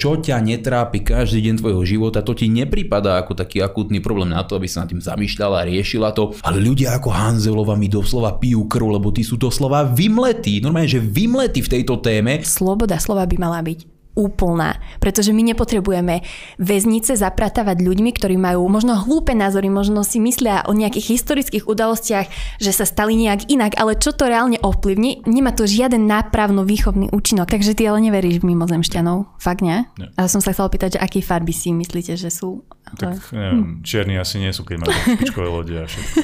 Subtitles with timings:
[0.00, 4.40] čo ťa netrápi každý deň tvojho života, to ti nepripadá ako taký akútny problém na
[4.40, 6.32] to, aby sa nad tým zamýšľala a riešila to.
[6.40, 10.96] Ale ľudia ako Hanzelova mi doslova pijú krv, lebo tí sú doslova vymletí, normálne, že
[10.96, 12.40] vymletí v tejto téme.
[12.40, 14.76] Sloboda slova by mala byť úplná.
[15.00, 16.20] Pretože my nepotrebujeme
[16.60, 22.26] väznice zapratávať ľuďmi, ktorí majú možno hlúpe názory, možno si myslia o nejakých historických udalostiach,
[22.60, 27.48] že sa stali nejak inak, ale čo to reálne ovplyvní, nemá to žiaden nápravno-výchovný účinok.
[27.48, 29.84] Takže ty ale neveríš v mimozemšťanov, fakt nie?
[29.96, 30.08] nie.
[30.20, 32.64] A som sa chcela pýtať, že aké farby si myslíte, že sú?
[32.92, 36.20] Tak neviem, čierni asi nie sú, keď majú špičkové lode a všetko.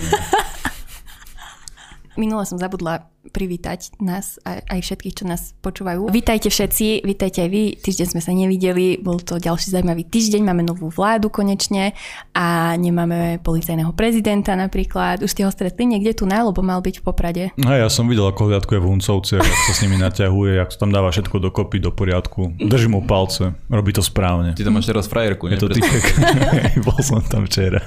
[2.19, 6.11] Minule som zabudla privítať nás aj, aj všetkých, čo nás počúvajú.
[6.11, 7.65] Vítajte všetci, vítajte aj vy.
[7.79, 11.95] Týždeň sme sa nevideli, bol to ďalší zaujímavý týždeň, máme novú vládu konečne
[12.35, 15.23] a nemáme policajného prezidenta napríklad.
[15.23, 17.45] Už ste ho stretli niekde tu na, lebo mal byť v Poprade.
[17.55, 20.91] No ja som videl, ako hľadkuje v Huncovci, ako sa s nimi naťahuje, ako tam
[20.91, 22.59] dáva všetko dokopy, do poriadku.
[22.59, 24.59] Držím mu palce, robí to správne.
[24.59, 25.55] Ty tam máš teraz frajerku, nie?
[25.55, 26.03] Je to typek.
[26.87, 27.79] Bol som tam včera.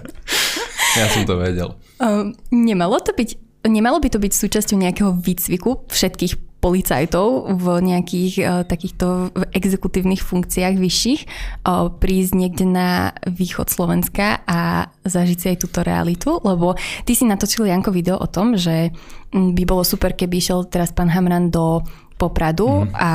[0.95, 1.75] Ja som to vedel.
[1.99, 8.33] Um, nemalo to byť Nemalo by to byť súčasťou nejakého výcviku všetkých policajtov v nejakých
[8.45, 11.21] uh, takýchto exekutívnych funkciách vyšších
[11.65, 17.25] uh, prísť niekde na východ Slovenska a zažiť si aj túto realitu, lebo ty si
[17.25, 18.93] natočil Janko video o tom, že
[19.33, 21.81] by bolo super, keby išiel teraz pán Hamran do
[22.21, 22.93] Popradu mm.
[22.93, 23.13] a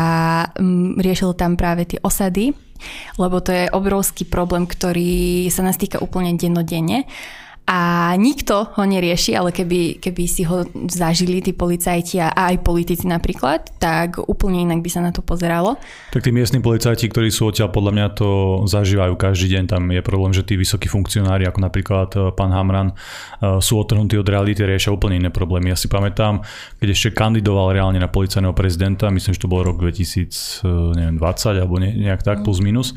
[0.59, 2.51] um, riešil tam práve tie osady,
[3.15, 7.07] lebo to je obrovský problém, ktorý sa nás týka úplne dennodenne
[7.67, 13.11] a nikto ho nerieši, ale keby, keby si ho zažili tí policajti a aj politici
[13.11, 15.75] napríklad, tak úplne inak by sa na to pozeralo.
[16.15, 18.29] Tak tí miestni policajti, ktorí sú odtiaľ, podľa mňa to
[18.71, 19.65] zažívajú každý deň.
[19.67, 24.15] Tam je problém, že tí vysokí funkcionári, ako napríklad e, pán Hamran, e, sú odtrhnutí
[24.15, 25.75] od reality, riešia úplne iné problémy.
[25.75, 26.47] Ja si pamätám,
[26.79, 31.19] keď ešte kandidoval reálne na policajného prezidenta, myslím, že to bol rok 2020
[31.59, 32.95] alebo nejak tak, plus minus,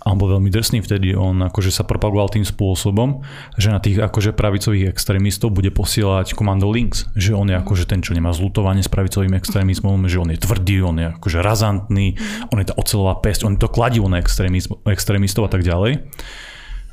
[0.00, 3.20] a on bol veľmi drsný vtedy, on akože sa propagoval tým spôsobom,
[3.60, 8.00] že na tých akože pravicových extrémistov bude posielať komando links, že on je akože ten,
[8.00, 12.16] čo nemá zlutovanie s pravicovým extrémizmom, že on je tvrdý, on je akože razantný,
[12.48, 16.08] on je tá ocelová pesť, on je to kladivo na extrémistov a tak ďalej.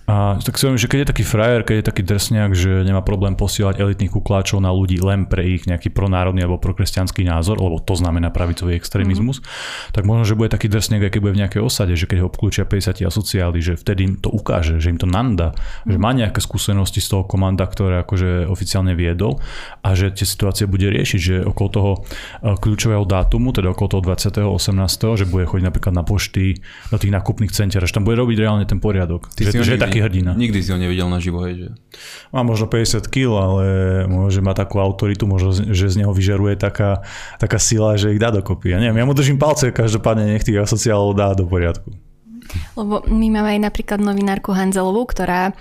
[0.07, 3.03] A tak si hovorím, že keď je taký frajer, keď je taký drsňák, že nemá
[3.03, 7.83] problém posielať elitných kukláčov na ľudí len pre ich nejaký pronárodný alebo prokresťanský názor, lebo
[7.83, 9.91] to znamená pravicový extrémizmus, mm-hmm.
[9.91, 12.31] tak možno, že bude taký drsňák, aj keď bude v nejakej osade, že keď ho
[12.31, 15.91] obklúčia 50 asociáli, že vtedy im to ukáže, že im to nanda, mm-hmm.
[15.91, 19.43] že má nejaké skúsenosti z toho komanda, ktoré akože oficiálne viedol
[19.83, 24.03] a že tie situácie bude riešiť, že okolo toho e, kľúčového dátumu, teda okolo toho
[24.07, 24.39] 20.
[24.55, 25.19] 18.
[25.19, 28.63] že bude chodiť napríklad na pošty, do tých nákupných centier, že tam bude robiť reálne
[28.63, 29.27] ten poriadok.
[29.35, 30.37] Ty že, že je taký hrdina.
[30.37, 31.69] Nikdy si ho nevidel na živo, hej, že?
[32.29, 33.65] Má možno 50 kg, ale
[34.05, 37.01] môže má takú autoritu, možno, že z neho vyžaruje taká,
[37.41, 38.77] taká sila, že ich dá dokopy.
[38.77, 41.89] Ja neviem, ja mu držím palce, každopádne nech tých asociálov dá do poriadku.
[42.77, 45.57] Lebo my máme aj napríklad novinárku Hanzelovú, ktorá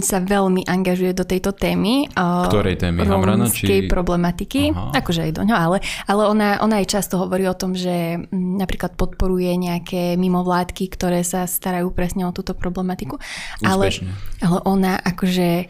[0.00, 2.08] sa veľmi angažuje do tejto témy.
[2.16, 3.04] Ktorej témy?
[3.04, 3.84] Hamrana, či...
[3.84, 4.72] problematiky.
[4.72, 4.96] Aha.
[4.96, 8.56] Akože aj do ňo, ale, ale ona, ona aj často hovorí o tom, že mm,
[8.56, 13.20] napríklad podporuje nejaké mimovládky, ktoré sa starajú presne o túto problematiku.
[13.60, 13.92] Ale,
[14.40, 15.68] ale ona akože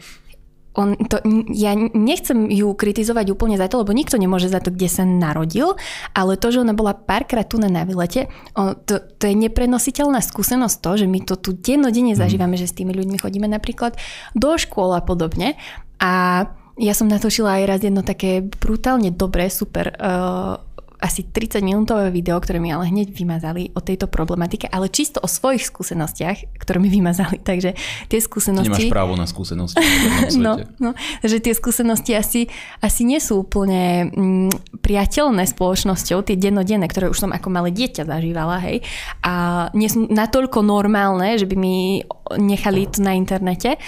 [0.77, 1.17] on to,
[1.49, 5.75] ja nechcem ju kritizovať úplne za to, lebo nikto nemôže za to, kde sa narodil,
[6.13, 8.29] ale to, že ona bola párkrát tu na výlete,
[8.85, 12.19] to, to je neprenositeľná skúsenosť to, že my to tu dennodenne mhm.
[12.21, 12.61] zažívame, mm.
[12.61, 13.97] že s tými ľuďmi chodíme napríklad
[14.37, 15.57] do škôl a podobne.
[15.99, 16.45] A
[16.79, 20.63] ja som natočila aj raz jedno také brutálne dobré, super uh,
[20.99, 25.31] asi 30 minútové video, ktoré mi ale hneď vymazali o tejto problematike, ale čisto o
[25.31, 27.39] svojich skúsenostiach, ktoré mi vymazali.
[27.49, 27.73] Takže
[28.11, 28.67] tie skúsenosti...
[28.67, 29.79] Nemáš právo na skúsenosti.
[30.43, 30.91] no, no,
[31.23, 32.51] že tie skúsenosti asi,
[32.83, 38.03] asi nie sú úplne mm, priateľné spoločnosťou, tie dennodenné, ktoré už som ako malé dieťa
[38.03, 38.83] zažívala, hej.
[39.23, 42.03] A nie sú natoľko normálne, že by mi
[42.37, 43.79] nechali to na internete.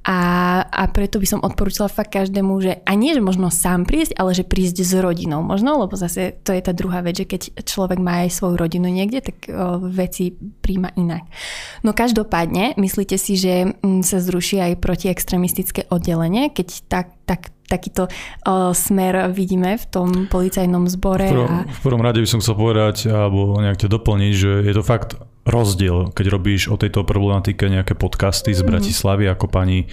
[0.00, 0.18] A,
[0.64, 4.32] a preto by som odporúčala fakt každému, že a nie, že možno sám prísť, ale
[4.32, 8.00] že prísť s rodinou možno, lebo zase to je tá druhá vec, že keď človek
[8.00, 11.28] má aj svoju rodinu niekde, tak o, veci príjma inak.
[11.84, 18.10] No každopádne, myslíte si, že m, sa zruší aj protiextremistické oddelenie, keď tak, tak takýto
[18.48, 21.28] o, smer vidíme v tom policajnom zbore.
[21.28, 21.68] V prvom, a...
[21.68, 25.14] v prvom rade by som chcel povedať, alebo nejak doplniť, že je to fakt
[25.48, 28.68] rozdiel, keď robíš o tejto problematike nejaké podcasty z mhm.
[28.68, 29.86] Bratislavy, ako pani e,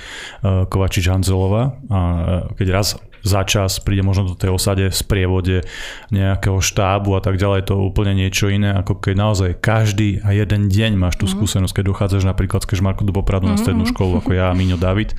[0.68, 2.88] Kovačič Hanzelová a e, keď raz
[3.28, 5.68] za čas, príde možno do tej osade v sprievode
[6.10, 10.32] nejakého štábu a tak ďalej, to je úplne niečo iné, ako keď naozaj každý a
[10.32, 11.36] jeden deň máš tú mm-hmm.
[11.38, 13.60] skúsenosť, keď dochádzaš napríklad z Kežmarku do Popradu mm-hmm.
[13.60, 13.92] na strednú mhm.
[13.92, 15.14] školu, ako ja a Míňo David,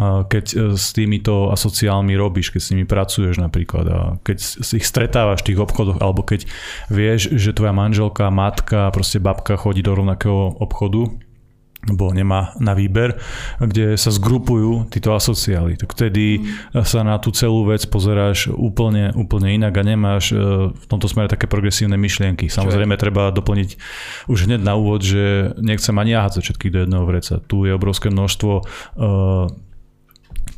[0.00, 4.38] keď e, s týmito asociálmi robíš, keď s nimi pracuješ napríklad a keď
[4.76, 6.46] ich stretávaš v tých obchodoch, alebo keď
[6.92, 11.10] vieš, že tvoja manželka, matka, proste babka chodí do rovnakého obchodu,
[11.88, 13.16] bo nemá na výber,
[13.56, 15.80] kde sa zgrupujú títo asociály.
[15.80, 16.44] Tak vtedy
[16.76, 16.84] mm.
[16.84, 20.36] sa na tú celú vec pozeráš úplne, úplne inak a nemáš e,
[20.68, 22.52] v tomto smere také progresívne myšlienky.
[22.52, 23.70] Samozrejme treba doplniť
[24.28, 27.40] už hneď na úvod, že nechcem ani hádzať všetkých do jedného vreca.
[27.48, 29.48] Tu je obrovské množstvo uh,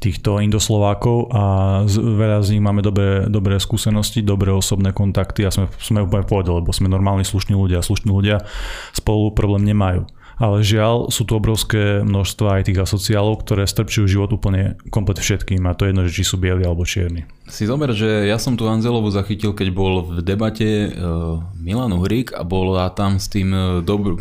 [0.03, 1.43] týchto Indoslovákov a
[1.87, 6.27] z, veľa z nich máme dobré, dobré skúsenosti, dobré osobné kontakty a sme, sme úplne
[6.27, 8.43] povedali, lebo sme normálni slušní ľudia a slušní ľudia
[8.91, 10.11] spolu problém nemajú.
[10.43, 15.63] Ale žiaľ, sú tu obrovské množstva aj tých asociálov, ktoré strpčujú život úplne komplet všetkým
[15.71, 17.31] a to je jedno, že či sú bieli alebo čierni.
[17.47, 22.35] Si zober, že ja som tu Anzelovu zachytil, keď bol v debate uh, Milan Uhrik
[22.35, 24.19] a bola tam s tým uh, dobr-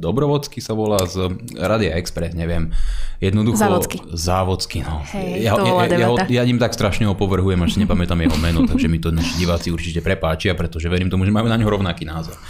[0.00, 1.28] Dobrovodský sa volá z
[1.60, 2.72] Radia Express, neviem.
[3.20, 3.60] Jednoducho...
[3.60, 3.98] Závodský.
[4.16, 5.04] Závodský, no.
[5.12, 8.64] Hej, ja, ja, ja, ja, ja ním tak strašne opovrhujem, až si nepamätám jeho meno,
[8.64, 12.08] takže mi to naši diváci určite prepáčia, pretože verím tomu, že máme na ňo rovnaký
[12.08, 12.40] názor.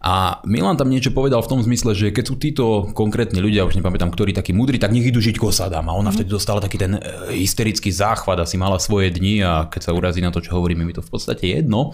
[0.00, 3.76] A Milan tam niečo povedal v tom zmysle, že keď sú títo konkrétni ľudia, už
[3.76, 5.84] nepamätám, ktorí takí mudrí, tak nech idú žiť kosadám.
[5.92, 7.00] A ona vtedy dostala taký ten e,
[7.36, 10.96] hysterický záchvat, asi mala svoje dni a keď sa urazí na to, čo hovoríme, mi
[10.96, 11.92] to v podstate jedno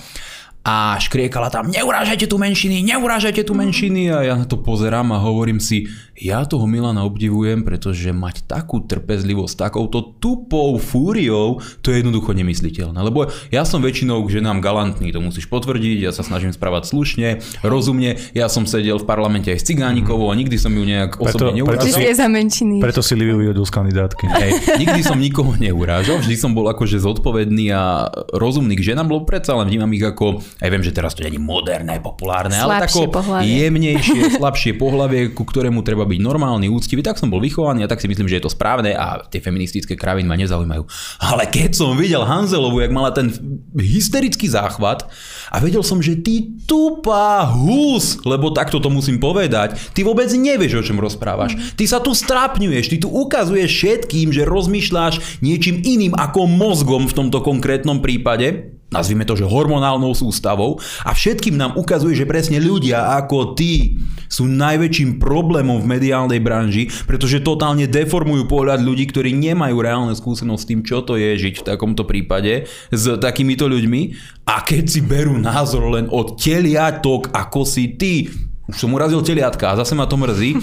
[0.67, 5.23] a škriekala tam, neurážajte tu menšiny, neurážajte tu menšiny a ja na to pozerám a
[5.23, 5.87] hovorím si,
[6.19, 12.99] ja toho Milana obdivujem, pretože mať takú trpezlivosť, takouto tupou fúriou, to je jednoducho nemysliteľné.
[12.99, 17.29] Lebo ja som väčšinou k ženám galantný, to musíš potvrdiť, ja sa snažím správať slušne,
[17.63, 21.63] rozumne, ja som sedel v parlamente aj s Cigánikovou a nikdy som ju nejak osobne
[21.63, 21.95] neurážal.
[21.95, 22.83] Preto, si, za menšiny.
[22.83, 24.25] preto si Liviu vyhodil z kandidátky.
[24.35, 24.51] Hej,
[24.83, 29.55] nikdy som nikoho neurážal, vždy som bol akože zodpovedný a rozumný k ženám, lebo predsa
[29.55, 32.85] len vnímam ich ako aj viem, že teraz to nie je moderné, populárne, slabšie ale
[32.89, 33.45] tako pohlavie.
[33.45, 38.01] jemnejšie, slabšie pohlavie, ku ktorému treba byť normálny, úctivý, tak som bol vychovaný a tak
[38.01, 40.89] si myslím, že je to správne a tie feministické kraviny ma nezaujímajú.
[41.21, 43.29] Ale keď som videl Hanzelovu, jak mala ten
[43.77, 45.05] hysterický záchvat
[45.53, 50.81] a vedel som, že ty tupá hus, lebo takto to musím povedať, ty vôbec nevieš,
[50.81, 51.53] o čom rozprávaš.
[51.53, 51.61] Mm.
[51.77, 57.17] Ty sa tu strápňuješ, ty tu ukazuješ všetkým, že rozmýšľaš niečím iným ako mozgom v
[57.17, 63.21] tomto konkrétnom prípade nazvime to, že hormonálnou sústavou a všetkým nám ukazuje, že presne ľudia
[63.21, 64.01] ako ty
[64.33, 70.63] sú najväčším problémom v mediálnej branži, pretože totálne deformujú pohľad ľudí, ktorí nemajú reálne skúsenosť
[70.63, 74.01] s tým, čo to je žiť v takomto prípade s takýmito ľuďmi.
[74.49, 78.31] A keď si berú názor len od teliatok, ako si ty,
[78.67, 80.59] už som urazil teliatka a zase ma to mrzí,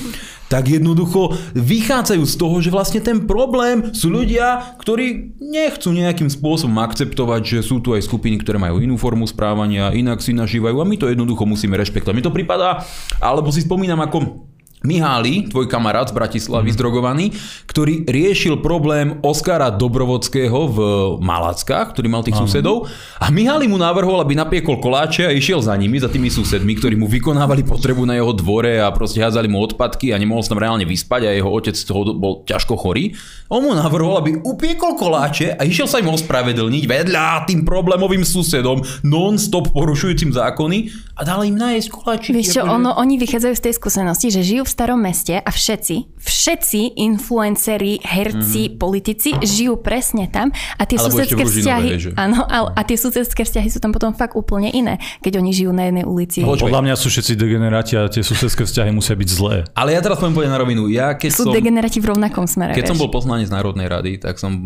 [0.52, 6.78] tak jednoducho vychádzajú z toho, že vlastne ten problém sú ľudia, ktorí nechcú nejakým spôsobom
[6.84, 10.86] akceptovať, že sú tu aj skupiny, ktoré majú inú formu správania, inak si nažívajú a
[10.86, 12.16] my to jednoducho musíme rešpektovať.
[12.16, 12.84] Mi to prípada,
[13.24, 14.52] alebo si spomínam ako
[14.84, 16.76] Mihály, tvoj kamarát z Bratislavy, mm.
[16.76, 17.32] zdrogovaný,
[17.72, 20.78] ktorý riešil problém Oskara Dobrovodského v
[21.24, 22.44] Malackách, ktorý mal tých Aha.
[22.44, 26.76] susedov a Mihály mu navrhol, aby napiekol koláče a išiel za nimi, za tými susedmi,
[26.76, 30.52] ktorí mu vykonávali potrebu na jeho dvore a proste hádzali mu odpadky a nemohol sa
[30.52, 33.16] tam reálne vyspať a jeho otec z toho bol ťažko chorý.
[33.48, 38.84] On mu navrhol, aby upiekol koláče a išiel sa im ospravedlniť vedľa tým problémovým susedom,
[39.08, 42.36] non-stop porušujúcim zákony a dal im nájsť koláčiky.
[42.36, 46.18] Vieš čo, ono, oni vychádzajú z tej skúsenosti, že žijú v starom meste a všetci,
[46.18, 48.82] všetci influenceri, herci, mm-hmm.
[48.82, 53.70] politici žijú presne tam a tie Alebo susedské vzťahy, áno, a, a tie susedské vzťahy
[53.70, 56.42] sú tam potom fakt úplne iné, keď oni žijú na jednej ulici.
[56.42, 56.66] Počkej.
[56.66, 59.70] Podľa mňa sú všetci degeneráti a tie susedské vzťahy musia byť zlé.
[59.78, 60.90] Ale ja teraz poviem povedať na rovinu.
[60.90, 62.74] Ja, keď sú som, degeneráti v rovnakom smere.
[62.74, 62.92] Keď vieš.
[62.96, 64.58] som bol poslanec Národnej rady, tak som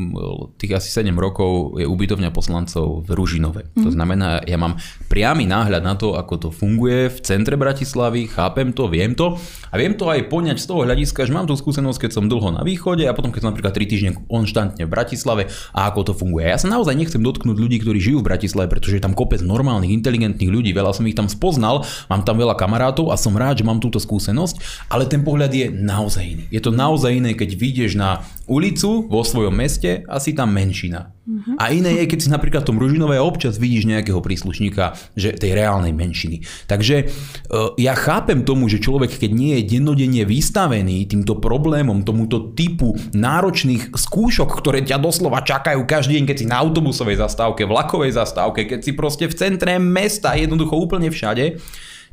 [0.56, 3.68] tých asi 7 rokov je ubytovňa poslancov v Ružinove.
[3.68, 3.84] Mm-hmm.
[3.84, 3.96] To mhm.
[3.98, 8.86] znamená, ja mám priamy náhľad na to, ako to funguje v centre Bratislavy, chápem to,
[8.86, 9.36] viem to
[9.74, 12.54] a viem to aj poňať z toho hľadiska, že mám tú skúsenosť, keď som dlho
[12.54, 16.14] na východe a potom keď som napríklad 3 týždne konštantne v Bratislave a ako to
[16.14, 16.46] funguje.
[16.46, 19.92] Ja sa naozaj nechcem dotknúť ľudí, ktorí žijú v Bratislave, pretože je tam kopec normálnych,
[19.92, 23.68] inteligentných ľudí, veľa som ich tam spoznal, mám tam veľa kamarátov a som rád, že
[23.68, 26.46] mám túto skúsenosť, ale ten pohľad je naozaj iný.
[26.54, 31.12] Je to naozaj iné, keď vyjdeš na ulicu vo svojom meste a si tam menšina.
[31.28, 31.60] Uh-huh.
[31.60, 35.60] A iné je, keď si napríklad v tom Ružinové občas vidíš nejakého príslušníka, že tej
[35.60, 36.48] reálnej menšiny.
[36.72, 42.56] Takže uh, ja chápem tomu, že človek, keď nie je dennodenne vystavený týmto problémom, tomuto
[42.56, 48.16] typu náročných skúšok, ktoré ťa doslova čakajú každý deň, keď si na autobusovej zastávke, vlakovej
[48.16, 51.60] zastávke, keď si proste v centre mesta, jednoducho úplne všade,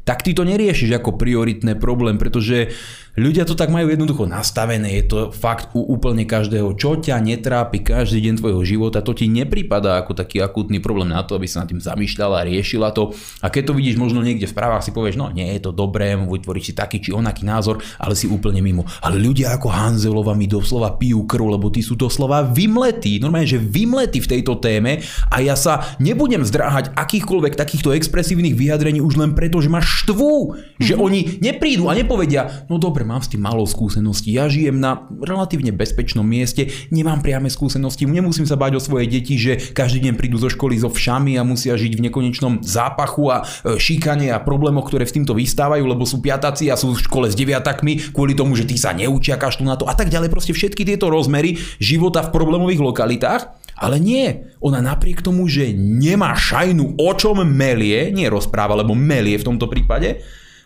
[0.04, 2.76] tak ty to neriešiš ako prioritné problém, pretože
[3.14, 7.86] Ľudia to tak majú jednoducho nastavené, je to fakt u úplne každého, čo ťa netrápi
[7.86, 11.62] každý deň tvojho života, to ti nepripadá ako taký akútny problém na to, aby sa
[11.62, 13.14] nad tým zamýšľala, riešila to.
[13.38, 16.18] A keď to vidíš možno niekde v správach, si povieš, no nie je to dobré,
[16.18, 18.82] vytvoriť si taký či onaký názor, ale si úplne mimo.
[18.98, 23.62] Ale ľudia ako Hanzelova mi doslova pijú krv, lebo tí sú doslova vymletí, normálne, že
[23.62, 29.38] vymletí v tejto téme a ja sa nebudem zdráhať akýchkoľvek takýchto expresívnych vyjadrení už len
[29.38, 31.06] preto, že ma štvú, že mm-hmm.
[31.06, 35.70] oni neprídu a nepovedia, no dobre, mám s tým málo skúseností, ja žijem na relatívne
[35.70, 40.40] bezpečnom mieste, nemám priame skúsenosti, nemusím sa báť o svoje deti, že každý deň prídu
[40.40, 44.88] zo školy so všami a musia žiť v nekonečnom zápachu a e, šikane a problémoch,
[44.88, 48.56] ktoré v týmto vystávajú, lebo sú piataci a sú v škole s deviatakmi kvôli tomu,
[48.56, 50.32] že tí sa neučia kašľú na to a tak ďalej.
[50.32, 53.42] Proste všetky tieto rozmery života v problémových lokalitách.
[53.74, 59.34] Ale nie, ona napriek tomu, že nemá šajnu o čom melie, nie rozpráva, lebo melie
[59.34, 60.22] v tomto prípade,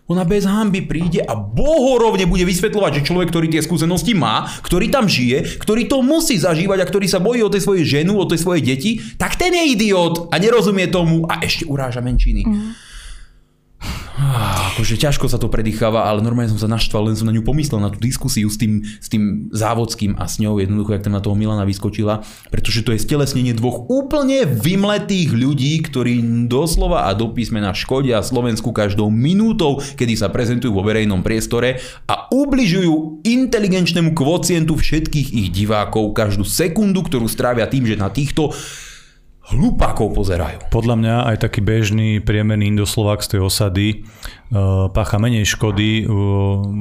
[0.09, 4.89] ona bez hamby príde a bohorovne bude vysvetľovať, že človek, ktorý tie skúsenosti má, ktorý
[4.89, 8.25] tam žije, ktorý to musí zažívať a ktorý sa bojí o tej svojej ženu, o
[8.25, 12.43] tej svojej deti, tak ten je idiot a nerozumie tomu a ešte uráža menšiny.
[12.49, 12.88] Mm.
[14.19, 17.47] Ah, akože ťažko sa to predýcháva, ale normálne som sa naštval, len som na ňu
[17.47, 21.15] pomyslel, na tú diskusiu s tým, s tým závodským a s ňou jednoducho, jak tam
[21.15, 26.19] na toho Milana vyskočila, pretože to je stelesnenie dvoch úplne vymletých ľudí, ktorí
[26.51, 31.79] doslova a do písmena škodia Slovensku každou minútou, kedy sa prezentujú vo verejnom priestore
[32.11, 38.51] a ubližujú inteligenčnému kvocientu všetkých ich divákov každú sekundu, ktorú strávia tým, že na týchto
[39.49, 40.69] hlupákov pozerajú.
[40.69, 43.87] Podľa mňa aj taký bežný priemerný Indoslovák z tej osady
[44.53, 46.11] uh, pácha menej škody uh,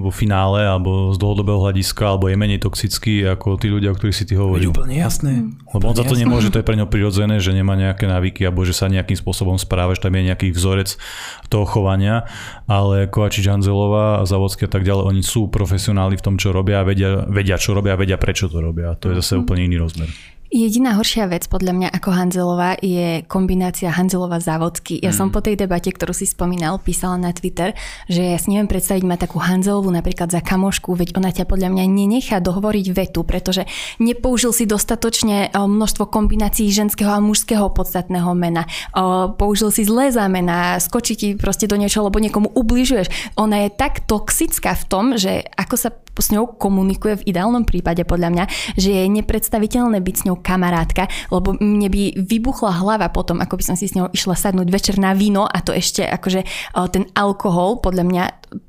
[0.03, 4.17] vo finále alebo z dlhodobého hľadiska alebo je menej toxický ako tí ľudia, o ktorých
[4.17, 4.67] si ty hovorí.
[4.67, 5.47] úplne jasné.
[5.71, 6.27] Lebo on za to jasné.
[6.27, 9.55] nemôže, to je pre ňo prirodzené, že nemá nejaké návyky alebo že sa nejakým spôsobom
[9.55, 10.99] správa, že tam je nejaký vzorec
[11.47, 12.27] toho chovania,
[12.67, 17.23] ale Kovačič Hanzelová, Zavodský a tak ďalej, oni sú profesionáli v tom, čo robia, vedia,
[17.31, 18.91] vedia čo robia, vedia prečo to robia.
[18.99, 20.11] To je zase úplne iný rozmer.
[20.47, 24.95] Jediná horšia vec podľa mňa ako Hanzelová je kombinácia Hanzelova závodky.
[25.03, 25.17] Ja mm.
[25.19, 27.75] som po tej debate, ktorú si spomínal, písala na Twitter,
[28.07, 31.67] že ja si neviem predstaviť mať takú Hanzelovú napríklad za kamošku, veď ona ťa podľa
[31.75, 33.67] mňa nenechá dohovoriť vetu, pretože
[33.99, 38.63] nepoužil si dostatočne eh, množstvo kombinácií ženského a mužského podstatného mena.
[38.63, 39.03] Eh,
[39.35, 43.35] použil si zlé zámena, skočí ti proste do niečoho, lebo niekomu ubližuješ.
[43.35, 48.03] Ona je tak toxická v tom, že ako sa s ňou komunikuje v ideálnom prípade
[48.03, 48.45] podľa mňa,
[48.77, 53.63] že je nepredstaviteľné byť s ňou kamarátka, lebo mne by vybuchla hlava potom, ako by
[53.63, 56.45] som si s ňou išla sadnúť večer na víno a to ešte akože
[56.93, 58.23] ten alkohol podľa mňa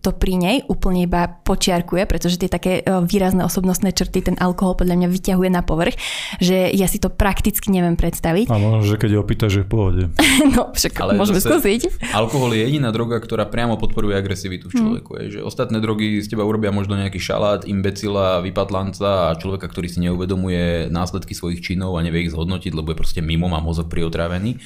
[0.05, 5.01] to pri nej úplne iba počiarkuje, pretože tie také výrazné osobnostné črty ten alkohol podľa
[5.01, 5.97] mňa vyťahuje na povrch,
[6.45, 8.53] že ja si to prakticky neviem predstaviť.
[8.53, 10.03] A možno, že keď ho opýta, že v pohode.
[10.55, 12.13] no, však Ale môžeme skúsiť.
[12.13, 14.81] Alkohol je jediná droga, ktorá priamo podporuje agresivitu v hm.
[14.85, 15.11] človeku.
[15.15, 15.19] Mm.
[15.19, 19.71] Je, že ostatné drogy z teba urobia možno nejaký šal šalát, imbecila, vypatlanca a človeka,
[19.71, 23.63] ktorý si neuvedomuje následky svojich činov a nevie ich zhodnotiť, lebo je proste mimo, má
[23.63, 24.59] mozog priotrávený.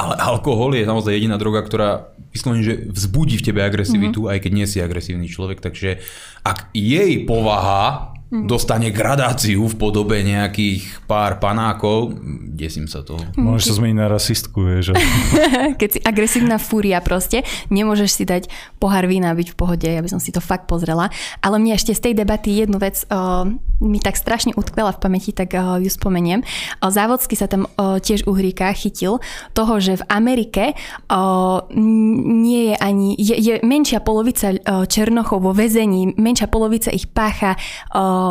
[0.00, 4.32] Ale alkohol je naozaj jediná droga, ktorá vyslovene, že vzbudí v tebe agresivitu, mm-hmm.
[4.32, 5.60] aj keď nie si agresívny človek.
[5.60, 6.00] Takže
[6.42, 8.16] ak jej povaha.
[8.32, 12.16] Dostane gradáciu v podobe nejakých pár panákov,
[12.48, 13.20] desím sa toho.
[13.36, 14.96] Môžeš sa zmeniť na rasistku, vieš.
[15.80, 18.48] Keď si agresívna fúria proste, nemôžeš si dať
[18.80, 21.12] pohár vína byť v pohode, ja by som si to fakt pozrela.
[21.44, 23.44] Ale mne ešte z tej debaty jednu vec uh,
[23.84, 26.40] mi tak strašne utkvela v pamäti, tak uh, ju spomeniem.
[26.80, 29.20] Uh, Závodsky sa tam uh, tiež uhríka chytil
[29.52, 30.64] toho, že v Amerike
[31.12, 37.12] uh, nie je ani, je, je menšia polovica uh, Černochov vo väzení, menšia polovica ich
[37.12, 37.60] pácha
[37.92, 38.21] uh,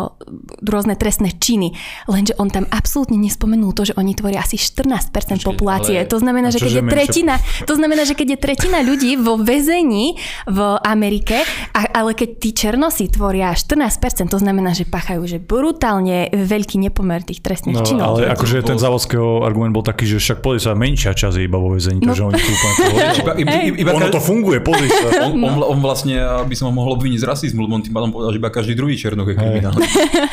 [0.62, 1.74] rôzne trestné činy.
[2.06, 5.98] Lenže on tam absolútne nespomenul to, že oni tvoria asi 14% Počkej, populácie.
[6.04, 6.10] Ale...
[6.10, 10.20] To znamená, že keď je tretina, to znamená, že keď je tretina ľudí vo väzení
[10.48, 11.44] v Amerike,
[11.74, 17.24] a, ale keď tí černosi tvoria 14%, to znamená, že pachajú že brutálne veľký nepomer
[17.24, 18.06] tých trestných no, činov.
[18.20, 21.56] Ale akože ten závodského argument bol taký, že však pozri sa, menšia časť je iba
[21.56, 22.12] vo väzení, no.
[22.12, 22.76] takže oni sú úplne
[23.22, 25.30] iba, iba, iba, Ono to funguje, pozri sa.
[25.30, 28.10] On, on, on, vlastne, aby som ho mohol obviniť z rasizmu, lebo on tým pádom
[28.12, 29.74] povedal, že iba každý druhý černok je kriminál.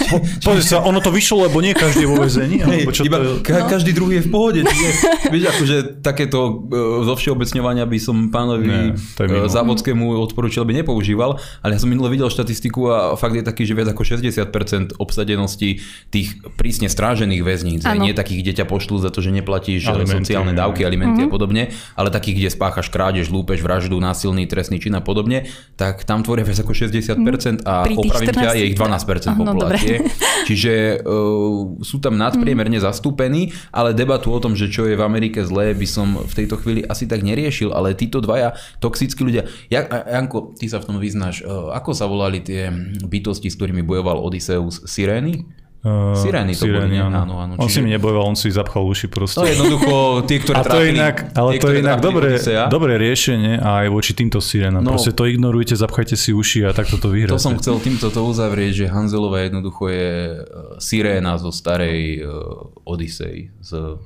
[0.09, 2.57] Po, pozri sa, ono to vyšlo, lebo nie každý je vo väzení.
[2.63, 3.41] Hey, iba to...
[3.45, 3.69] ka- no.
[3.69, 4.61] každý druhý je v pohode.
[4.65, 4.89] Čiže,
[5.33, 6.39] vieš, akože takéto
[6.69, 12.09] uh, zo všeobecňovania by som pánovi uh, Závodskému odporúčil, aby nepoužíval, ale ja som minule
[12.13, 17.83] videl štatistiku a fakt je taký, že viac ako 60% obsadenosti tých prísne strážených väzníc,
[17.85, 18.05] ano.
[18.07, 21.33] nie takých, kde ťa pošlú za to, že neplatíš eh, alimenty, sociálne dávky, alimenty mm-hmm.
[21.33, 21.63] a podobne,
[21.99, 26.47] ale takých, kde spáchaš krádež, lúpež, vraždu, násilný trestný čin a podobne, tak tam tvoria
[26.47, 29.97] viac ako 60% a opravím ťa, je ich 12% populácie.
[30.01, 30.09] No,
[30.49, 35.45] Čiže uh, sú tam nadpriemerne zastúpení, ale debatu o tom, že čo je v Amerike
[35.45, 39.45] zlé, by som v tejto chvíli asi tak neriešil, ale títo dvaja toxickí ľudia.
[39.69, 41.45] Ja, Janko, ty sa v tom vyznáš.
[41.45, 42.73] Uh, ako sa volali tie
[43.05, 44.85] bytosti, s ktorými bojoval Odysseus?
[44.89, 45.45] Sirény?
[45.79, 47.23] Uh, Sirény to Sirény, boli, áno.
[47.23, 47.53] áno, áno.
[47.55, 47.79] On Čiže...
[47.79, 49.39] si mi nebojoval, on si zapchal uši proste.
[49.39, 49.95] To je jednoducho
[50.27, 52.31] tie, ktoré a to trápili, inak, Ale tie, to je inak dobré,
[52.67, 54.83] dobré riešenie aj voči týmto Sirénam.
[54.83, 57.39] No, proste to ignorujte, zapchajte si uši a takto to vyhráte.
[57.39, 60.39] To som chcel týmto to uzavrieť, že Hanzelová jednoducho je e,
[60.83, 64.03] Siréna zo starej uh, Odisei, z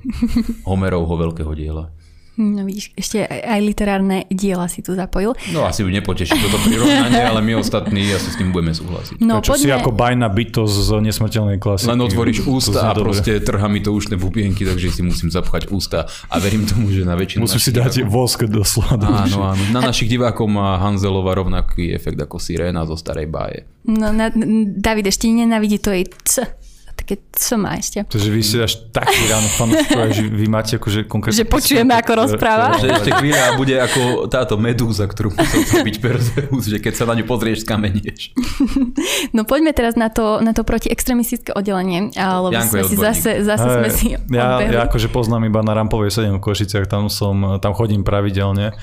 [0.69, 1.89] Homerovho veľkého diela.
[2.33, 5.37] No vidíš, ešte aj literárne diela si tu zapojil.
[5.53, 9.21] No asi ju nepoteší toto prirovnanie, ale my ostatní asi s tým budeme súhlasiť.
[9.21, 9.65] No, čo poďme...
[9.65, 11.85] si ako bajná bytosť z nesmrteľnej klasy.
[11.93, 16.09] Len otvoríš ústa a proste trhá mi to ušné bubienky, takže si musím zapchať ústa
[16.09, 18.13] a verím tomu, že na väčšinu Musím si dať divákov...
[18.17, 19.05] vosk do sladu.
[19.05, 19.63] Áno, áno.
[19.69, 23.69] Na našich divákov má Hanzelova rovnaký efekt ako Siréna zo starej báje.
[23.85, 24.33] No, na,
[24.73, 26.49] David ešte nenavidí to jej c
[27.03, 28.07] také co má ešte.
[28.07, 31.43] Takže vy ste až taký ráno fanúško, že vy máte akože konkrétne...
[31.43, 32.79] Že počujeme, ako rozpráva.
[32.79, 37.19] Že ešte chvíľa bude ako táto medúza, ktorú musel byť Perseus, že keď sa na
[37.19, 38.31] ňu pozrieš, skamenieš.
[39.33, 43.65] No poďme teraz na to, na to protiextremistické oddelenie, lebo Janko sme si zase, zase
[43.65, 47.73] sme si ja, ja akože poznám iba na Rampovej 7 v Košiciach, tam som, tam
[47.73, 48.77] chodím pravidelne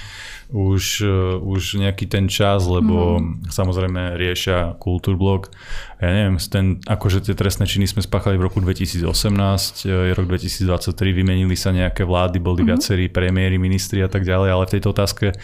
[0.50, 3.50] už, eh, už nejaký ten čas, lebo mm.
[3.50, 5.54] samozrejme riešia kultúrblok.
[6.02, 11.14] Ja neviem, ten, akože tie trestné činy sme spáchali v roku 2018, je rok 2023,
[11.14, 12.68] vymenili sa nejaké vlády, boli mm.
[12.68, 15.36] viacerí premiéry, ministri a tak ďalej, ale v tejto otázke eh,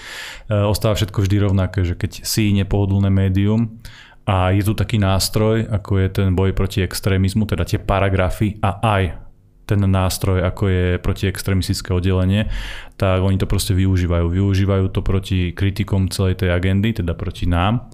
[0.50, 3.78] ostáva všetko vždy rovnaké, že keď si nepohodlné médium,
[4.26, 8.82] a je tu taký nástroj, ako je ten boj proti extrémizmu, teda tie paragrafy a
[8.82, 9.25] aj
[9.66, 12.46] ten nástroj, ako je protiextremistické oddelenie,
[12.94, 14.30] tak oni to proste využívajú.
[14.30, 17.90] Využívajú to proti kritikom celej tej agendy, teda proti nám.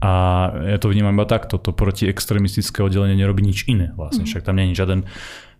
[0.00, 0.12] A
[0.64, 1.60] ja to vnímam iba takto.
[1.60, 4.24] To protiextremistické oddelenie nerobí nič iné vlastne.
[4.24, 4.28] Mhm.
[4.32, 5.00] Však tam je žiaden,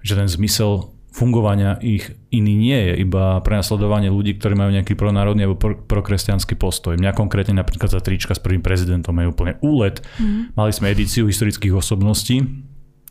[0.00, 5.58] žiaden zmysel fungovania ich iný nie je, iba prenasledovanie ľudí, ktorí majú nejaký pronárodný alebo
[5.58, 6.94] pro, prokresťanský postoj.
[6.94, 9.98] Mňa konkrétne napríklad za trička s prvým prezidentom je úplne úlet.
[10.22, 10.54] Mm.
[10.54, 12.46] Mali sme edíciu historických osobností,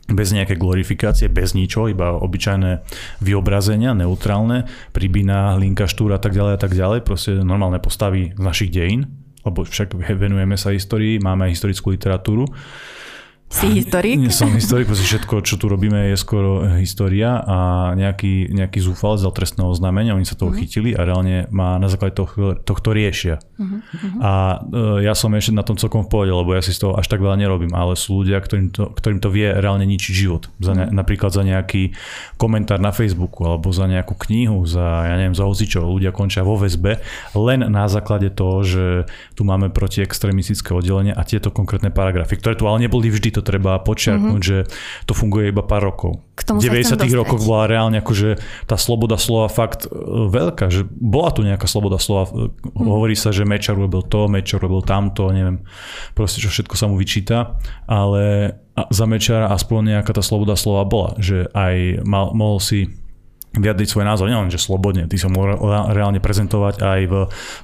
[0.10, 2.82] bez nejaké glorifikácie, bez ničo, iba obyčajné
[3.22, 8.42] vyobrazenia, neutrálne, Pribina, Hlinka, Štúr a tak ďalej a tak ďalej, proste normálne postavy z
[8.42, 9.08] našich dejín,
[9.46, 12.50] lebo však venujeme sa histórii, máme aj historickú literatúru
[13.50, 14.22] si historik?
[14.22, 17.58] Nie som historik, pretože všetko, čo tu robíme, je skoro eh, história a
[17.98, 20.62] nejaký, nejaký zúfal zdal trestného oznámenia, oni sa toho uh-huh.
[20.62, 23.42] chytili a reálne má na základe tohto, tohto riešia.
[23.58, 23.82] Uh-huh.
[24.22, 26.94] A uh, ja som ešte na tom celkom v pohode, lebo ja si z toho
[26.94, 30.54] až tak veľa nerobím, ale sú ľudia, ktorým to, ktorým to vie reálne ničiť život.
[30.62, 30.94] Za ne, uh-huh.
[30.94, 31.98] Napríklad za nejaký
[32.38, 35.82] komentár na Facebooku alebo za nejakú knihu, za, ja neviem, za hocičo.
[35.82, 37.02] Ľudia končia vo väzbe
[37.34, 38.86] len na základe toho, že
[39.34, 43.39] tu máme proti extremistické oddelenie a tieto konkrétne paragrafy, ktoré tu ale neboli vždy to
[43.42, 44.68] treba počiarknúť, mm-hmm.
[44.68, 44.68] že
[45.06, 46.22] to funguje iba pár rokov.
[46.40, 46.96] V 90.
[47.12, 49.92] rokoch bola reálne akože tá sloboda slova fakt e,
[50.32, 52.32] veľká, že bola tu nejaká sloboda slova.
[52.32, 52.56] Mm.
[52.80, 55.68] Hovorí sa, že Mečar robil to, Mečar robil tamto, neviem,
[56.16, 58.56] proste čo všetko sa mu vyčíta, ale
[58.88, 62.88] za Mečara aspoň nejaká tá sloboda slova bola, že aj mal, mohol si
[63.50, 65.58] vyjadriť svoj názor, nielen, že slobodne, ty sa mohol
[65.90, 67.14] reálne prezentovať aj v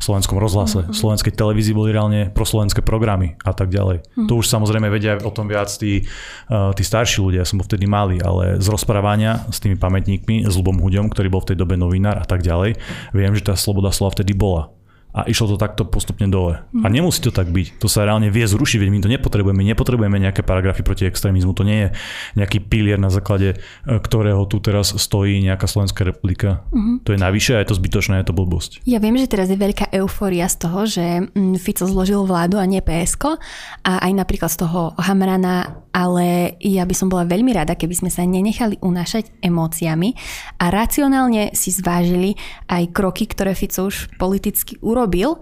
[0.02, 0.90] slovenskom rozhlase.
[0.90, 4.02] V slovenskej televízii boli reálne proslovenské programy a tak ďalej.
[4.02, 4.28] Mm-hmm.
[4.28, 6.04] To už samozrejme vedia o tom viac tí,
[6.50, 10.50] uh, tí starší ľudia, ja som bol vtedy malý, ale z rozprávania s tými pamätníkmi,
[10.50, 12.76] s Lubom Huďom, ktorý bol v tej dobe novinár a tak ďalej,
[13.14, 14.75] viem, že tá sloboda slova vtedy bola
[15.16, 16.60] a išlo to takto postupne dole.
[16.84, 17.80] A nemusí to tak byť.
[17.80, 19.64] To sa reálne vie zrušiť, veď my to nepotrebujeme.
[19.64, 21.56] Nepotrebujeme nejaké paragrafy proti extrémizmu.
[21.56, 21.90] To nie je
[22.36, 26.68] nejaký pilier, na základe e, ktorého tu teraz stojí nejaká Slovenská republika.
[26.76, 27.00] Uh-huh.
[27.08, 28.84] To je navyše a je to zbytočné, je to blbosť.
[28.84, 32.68] Ja viem, že teraz je veľká euforia z toho, že mm, Fico zložil vládu a
[32.68, 33.40] nie PSK
[33.88, 38.12] a aj napríklad z toho Hamrana, ale ja by som bola veľmi rada, keby sme
[38.12, 40.12] sa nenechali unášať emóciami
[40.60, 42.36] a racionálne si zvážili
[42.68, 45.38] aj kroky, ktoré Fico už politicky urobil urobil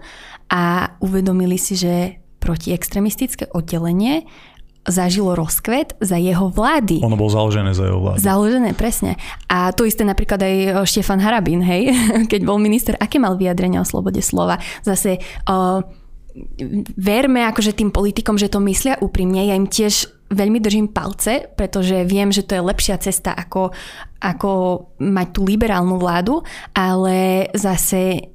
[0.52, 4.28] a uvedomili si, že protiextremistické oddelenie
[4.84, 7.00] zažilo rozkvet za jeho vlády.
[7.00, 8.20] Ono bolo založené za jeho vlády.
[8.20, 9.16] Založené, presne.
[9.48, 11.96] A to isté napríklad aj Štefan Harabín, hej,
[12.32, 14.60] keď bol minister, aké mal vyjadrenia o slobode slova.
[14.84, 15.16] Zase
[15.48, 15.80] uh,
[17.00, 19.40] verme akože tým politikom, že to myslia úprimne.
[19.48, 23.72] Ja im tiež veľmi držím palce, pretože viem, že to je lepšia cesta ako,
[24.20, 24.50] ako
[25.00, 26.44] mať tú liberálnu vládu,
[26.76, 28.34] ale zase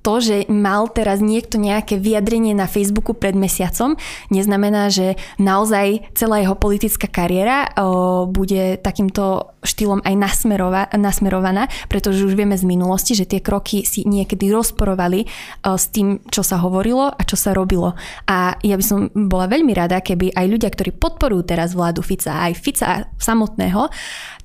[0.00, 4.00] to, že mal teraz niekto nejaké vyjadrenie na Facebooku pred mesiacom,
[4.32, 12.24] neznamená, že naozaj celá jeho politická kariéra o, bude takýmto štýlom aj nasmerova, nasmerovaná, pretože
[12.24, 15.28] už vieme z minulosti, že tie kroky si niekedy rozporovali
[15.68, 17.92] o, s tým, čo sa hovorilo a čo sa robilo.
[18.24, 22.40] A ja by som bola veľmi rada, keby aj ľudia, ktorí podporujú teraz vládu Fica,
[22.48, 22.88] aj Fica
[23.20, 23.92] samotného,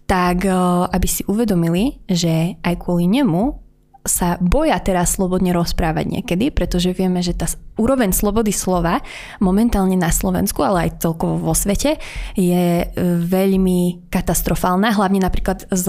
[0.05, 3.64] tak o, aby si uvedomili, že aj kvôli nemu
[4.05, 9.01] sa boja teraz slobodne rozprávať niekedy, pretože vieme, že tá úroveň slobody slova
[9.41, 11.97] momentálne na Slovensku, ale aj celkovo vo svete
[12.37, 12.87] je e,
[13.25, 15.85] veľmi katastrofálna, hlavne napríklad z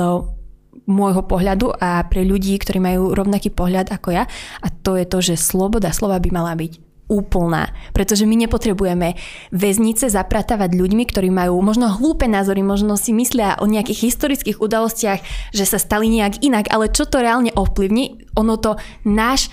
[0.86, 4.24] môjho pohľadu a pre ľudí, ktorí majú rovnaký pohľad ako ja.
[4.62, 7.70] A to je to, že sloboda slova by mala byť úplná.
[7.94, 9.14] Pretože my nepotrebujeme
[9.54, 15.20] väznice zapratávať ľuďmi, ktorí majú možno hlúpe názory, možno si myslia o nejakých historických udalostiach,
[15.54, 18.74] že sa stali nejak inak, ale čo to reálne ovplyvní, ono to
[19.06, 19.50] náš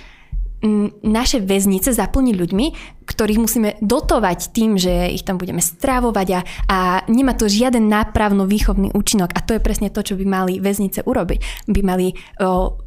[1.03, 2.65] naše väznice zaplní ľuďmi,
[3.03, 6.77] ktorých musíme dotovať tým, že ich tam budeme strávovať a, a
[7.11, 9.35] nemá to žiaden nápravno-výchovný účinok.
[9.35, 11.67] A to je presne to, čo by mali väznice urobiť.
[11.67, 12.79] By mali o,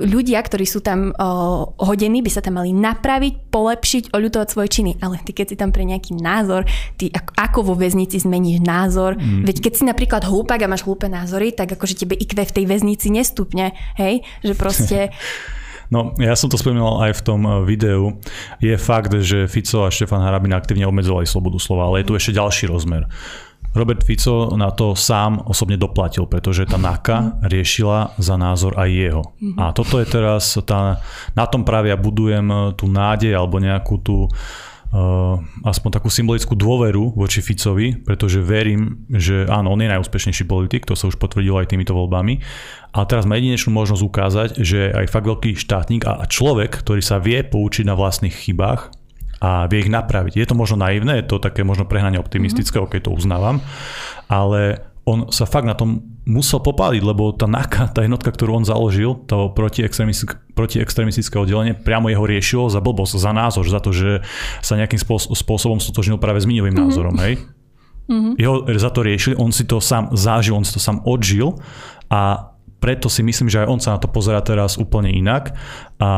[0.00, 4.92] ľudia, ktorí sú tam o, hodení, by sa tam mali napraviť, polepšiť, oľutovať svoje činy.
[5.04, 6.64] Ale ty, keď si tam pre nejaký názor,
[6.96, 9.44] ty ako, ako vo väznici zmeníš názor, mm.
[9.44, 12.64] veď keď si napríklad hlúpak a máš hlúpe názory, tak akože tebe IQ v tej
[12.64, 14.24] väznici nestupne, hej?
[14.40, 14.98] Že proste...
[15.90, 18.22] No, ja som to spomínal aj v tom e, videu.
[18.62, 22.38] Je fakt, že Fico a Štefan Harabin aktívne obmedzovali slobodu slova, ale je tu ešte
[22.38, 23.10] ďalší rozmer.
[23.70, 29.22] Robert Fico na to sám osobne doplatil, pretože tá NAKA riešila za názor aj jeho.
[29.54, 30.98] A toto je teraz, tá,
[31.38, 36.58] na tom práve ja budujem eh, tú nádej alebo nejakú tú uh, aspoň takú symbolickú
[36.58, 41.62] dôveru voči Ficovi, pretože verím, že áno, on je najúspešnejší politik, to sa už potvrdilo
[41.62, 42.42] aj týmito voľbami.
[42.90, 47.22] A teraz má jedinečnú možnosť ukázať, že aj fakt veľký štátnik a človek, ktorý sa
[47.22, 48.99] vie poučiť na vlastných chybách,
[49.40, 50.36] a vie ich napraviť.
[50.36, 52.92] Je to možno naivné, je to také možno prehnanie optimistické, mm-hmm.
[52.92, 53.64] ok, to uznávam,
[54.28, 58.68] ale on sa fakt na tom musel popáliť, lebo tá NAKA, tá jednotka, ktorú on
[58.68, 64.22] založil, to protiextremistické, protiextremistické oddelenie, priamo jeho riešilo za blbosť, za názor, za to, že
[64.60, 65.00] sa nejakým
[65.34, 66.92] spôsobom stotožnil práve s minovým mm-hmm.
[66.92, 67.40] názorom, hej?
[68.06, 68.34] Mm-hmm.
[68.36, 71.56] Jeho za to riešili, on si to sám zažil, on si to sám odžil
[72.12, 75.52] a preto si myslím, že aj on sa na to pozera teraz úplne inak
[76.00, 76.10] a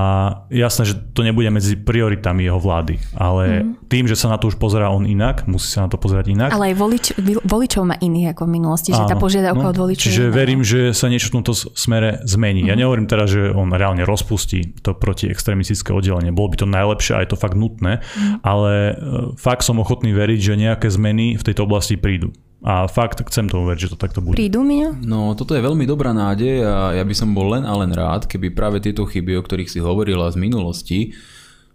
[0.46, 3.90] jasné, že to nebude medzi prioritami jeho vlády, ale mm.
[3.90, 6.54] tým, že sa na to už pozerá on inak, musí sa na to pozerať inak.
[6.54, 7.04] Ale aj volič,
[7.42, 10.06] voličov má iných ako v minulosti, Áno, že tá požiadavka no, od voličov.
[10.06, 12.62] Čiže verím, že sa niečo v tomto smere zmení.
[12.62, 12.68] Mm.
[12.70, 12.80] Ja mhm.
[12.86, 16.30] nehovorím teraz, že on reálne rozpustí to proti extremistické oddelenie.
[16.30, 18.46] Bolo by to najlepšie a je to fakt nutné, mm.
[18.46, 18.94] ale e,
[19.34, 22.30] fakt som ochotný veriť, že nejaké zmeny v tejto oblasti prídu.
[22.62, 24.38] A fakt chcem to uveriť, že to takto bude.
[24.38, 24.94] Prídu, Miňo?
[25.02, 28.30] No, toto je veľmi dobrá nádej a ja by som bol len a len rád,
[28.30, 30.98] keby práve tieto chyby, o ktorých si hovorila z minulosti,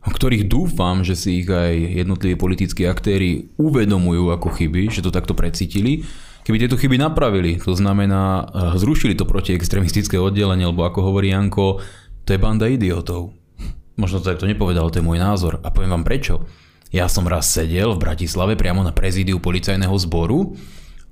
[0.08, 5.12] o ktorých dúfam, že si ich aj jednotliví politickí aktéry uvedomujú ako chyby, že to
[5.12, 6.08] takto precítili,
[6.48, 11.84] keby tieto chyby napravili, to znamená eh, zrušili to protiextremistické oddelenie, lebo ako hovorí Janko,
[12.24, 13.36] to je banda idiotov.
[14.00, 15.60] Možno to takto nepovedal, to je môj názor.
[15.66, 16.48] A poviem vám prečo.
[16.88, 20.56] Ja som raz sedel v Bratislave priamo na prezídiu policajného zboru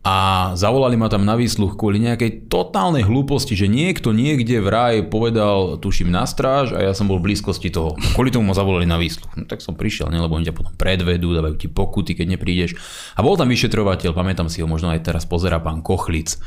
[0.06, 4.96] a zavolali ma tam na výsluch kvôli nejakej totálnej hlúposti, že niekto niekde v raj
[5.10, 7.98] povedal, tuším, na stráž a ja som bol v blízkosti toho.
[8.14, 9.34] Kvôli tomu ma zavolali na výsluch.
[9.34, 12.78] No tak som prišiel, ne, lebo oni ťa potom predvedú, dávajú ti pokuty, keď neprídeš.
[13.18, 16.38] A bol tam vyšetrovateľ, pamätám si ho, možno aj teraz pozera pán Kochlic.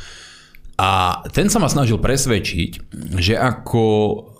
[0.78, 3.82] A ten sa ma snažil presvedčiť, že ako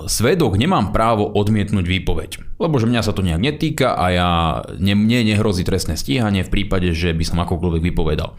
[0.07, 2.31] svedok nemám právo odmietnúť výpoveď.
[2.63, 4.31] Lebo že mňa sa to nejak netýka a ja,
[4.79, 8.39] ne, mne nehrozí trestné stíhanie v prípade, že by som akokoľvek vypovedal.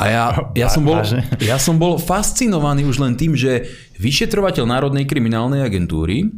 [0.00, 0.24] A ja,
[0.64, 1.04] ja, som bol,
[1.44, 3.68] ja som bol fascinovaný už len tým, že
[4.00, 6.32] vyšetrovateľ Národnej kriminálnej agentúry,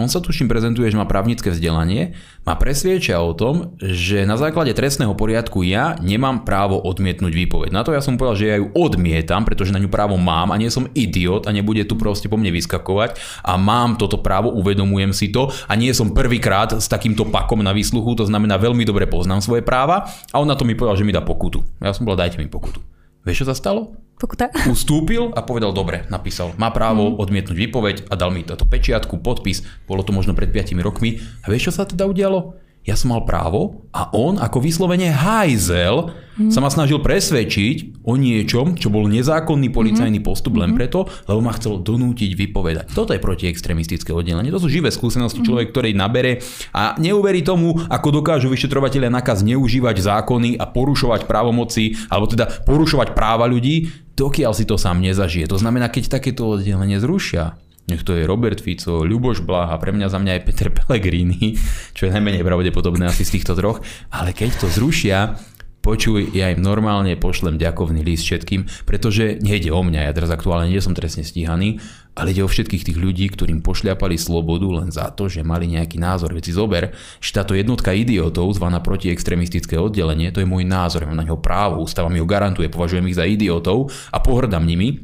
[0.00, 2.16] on sa tuším prezentuje, že má právnické vzdelanie,
[2.48, 7.70] ma presvieča o tom, že na základe trestného poriadku ja nemám právo odmietnúť výpoveď.
[7.76, 10.56] Na to ja som povedal, že ja ju odmietam, pretože na ňu právo mám a
[10.56, 15.12] nie som idiot a nebude tu proste po mne vyskakovať a mám toto právo, uvedomujem
[15.12, 19.04] si to a nie som prvýkrát s takýmto pakom na výsluchu, to znamená veľmi dobre
[19.04, 21.60] poznám svoje práva a on na to mi povedal, že mi dá pokutu.
[21.84, 22.80] Ja som povedal, dajte mi pokutu.
[23.22, 23.94] Vieš, čo sa stalo?
[24.18, 24.50] Pokuta.
[24.74, 26.54] Ustúpil a povedal, dobre, napísal.
[26.58, 27.22] Má právo mm.
[27.22, 29.62] odmietnúť výpoveď a dal mi toto pečiatku, podpis.
[29.86, 31.22] Bolo to možno pred 5 rokmi.
[31.42, 32.61] A vieš, čo sa teda udialo?
[32.82, 36.50] Ja som mal právo a on ako vyslovene hajzel mm.
[36.50, 40.26] sa ma snažil presvedčiť o niečom, čo bol nezákonný policajný mm.
[40.26, 40.76] postup len mm.
[40.76, 42.90] preto, lebo ma chcel donútiť vypovedať.
[42.90, 44.50] Toto je protiextremistické oddelenie.
[44.50, 45.46] To sú živé skúsenosti mm.
[45.46, 46.42] človek, ktorej nabere
[46.74, 53.14] a neuverí tomu, ako dokážu vyšetrovateľia nakaz zneužívať zákony a porušovať právomoci, alebo teda porušovať
[53.14, 55.46] práva ľudí, dokiaľ si to sám nezažije.
[55.46, 57.54] To znamená, keď takéto oddelenie zrušia,
[57.90, 61.58] nech to je Robert Fico, Ľuboš Blaha, pre mňa za mňa aj Peter Pellegrini,
[61.96, 63.82] čo je najmenej pravdepodobné asi z týchto troch,
[64.14, 65.34] ale keď to zrušia,
[65.82, 70.70] počuj, ja im normálne pošlem ďakovný list všetkým, pretože nejde o mňa, ja teraz aktuálne
[70.70, 71.82] nie som trestne stíhaný,
[72.14, 75.98] ale ide o všetkých tých ľudí, ktorým pošľapali slobodu len za to, že mali nejaký
[75.98, 76.36] názor.
[76.36, 81.18] Veď si zober, že táto jednotka idiotov, zvaná protiextremistické oddelenie, to je môj názor, mám
[81.18, 85.02] na ňo právo, ústava mi ho garantuje, považujem ich za idiotov a pohrdám nimi.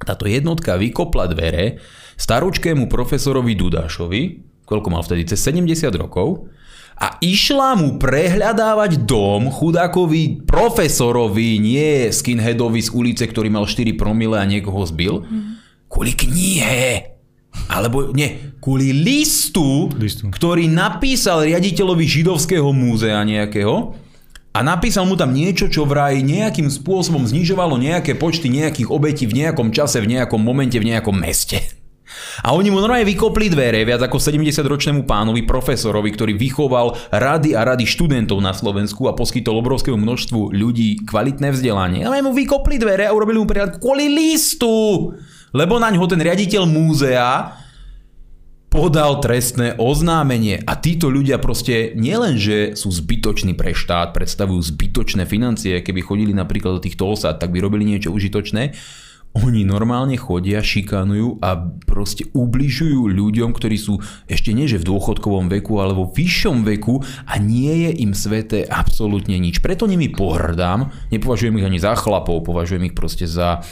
[0.00, 1.80] Táto jednotka vykopla dvere
[2.20, 4.22] staručkému profesorovi Dudášovi,
[4.68, 6.52] koľko mal vtedy, cez 70 rokov,
[7.00, 14.36] a išla mu prehľadávať dom chudákovi profesorovi, nie skinheadovi z ulice, ktorý mal 4 promile
[14.36, 15.88] a niekoho zbil, mm.
[15.88, 17.16] kvôli knihe.
[17.72, 23.96] Alebo nie, kvôli listu, listu, ktorý napísal riaditeľovi židovského múzea nejakého
[24.52, 29.40] a napísal mu tam niečo, čo vraj nejakým spôsobom znižovalo nejaké počty nejakých obetí v
[29.40, 31.79] nejakom čase, v nejakom momente, v nejakom meste.
[32.44, 37.66] A oni mu normálne vykopli dvere viac ako 70-ročnému pánovi, profesorovi, ktorý vychoval rady a
[37.66, 42.06] rady študentov na Slovensku a poskytol obrovskému množstvu ľudí kvalitné vzdelanie.
[42.06, 45.10] A mu vykopli dvere a urobili mu prihľad kvôli listu,
[45.56, 47.58] lebo na ňo ten riaditeľ múzea
[48.70, 55.82] podal trestné oznámenie a títo ľudia proste nielenže sú zbytoční pre štát, predstavujú zbytočné financie,
[55.82, 58.78] keby chodili napríklad do týchto osad, tak by robili niečo užitočné,
[59.30, 61.54] oni normálne chodia, šikanujú a
[61.86, 66.98] proste ubližujú ľuďom, ktorí sú ešte nie že v dôchodkovom veku, ale vo vyššom veku
[67.30, 69.62] a nie je im sveté absolútne nič.
[69.62, 73.62] Preto nimi pohrdám, nepovažujem ich ani za chlapov, považujem ich proste za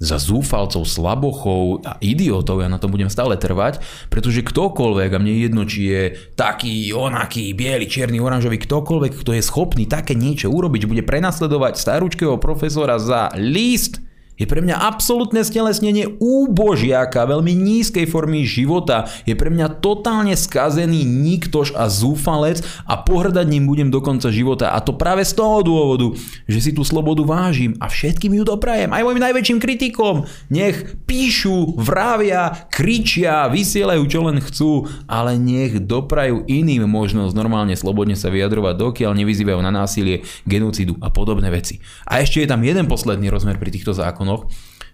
[0.00, 5.32] za zúfalcov, slabochov a idiotov, ja na tom budem stále trvať, pretože ktokoľvek, a mne
[5.36, 6.02] je jedno, či je
[6.40, 12.40] taký, onaký, biely, čierny, oranžový, ktokoľvek, kto je schopný také niečo urobiť, bude prenasledovať starúčkého
[12.40, 14.00] profesora za list,
[14.40, 19.04] je pre mňa absolútne stelesnenie úbožiaka, veľmi nízkej formy života.
[19.28, 24.72] Je pre mňa totálne skazený niktož a zúfalec a pohrdať ním budem do konca života.
[24.72, 26.16] A to práve z toho dôvodu,
[26.48, 28.96] že si tú slobodu vážim a všetkým ju doprajem.
[28.96, 30.24] Aj mojim najväčším kritikom.
[30.48, 38.16] Nech píšu, vravia, kričia, vysielajú čo len chcú, ale nech doprajú iným možnosť normálne slobodne
[38.16, 41.84] sa vyjadrovať, dokiaľ nevyzývajú na násilie, genocidu a podobné veci.
[42.08, 44.42] A ešte je tam jeden posledný rozmer pri týchto zákonoch zákonoch,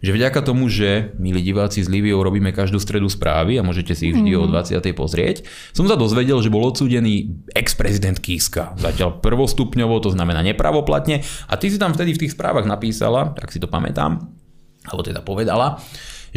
[0.04, 4.12] že vďaka tomu, že milí diváci z Liviou robíme každú stredu správy a môžete si
[4.12, 4.40] ich vždy mm.
[4.44, 4.76] o 20.
[4.92, 8.76] pozrieť, som sa dozvedel, že bol odsúdený ex-prezident Kiska.
[8.76, 11.24] Zatiaľ prvostupňovo, to znamená nepravoplatne.
[11.48, 14.20] A ty si tam vtedy v tých správach napísala, tak si to pamätám,
[14.84, 15.80] alebo teda povedala,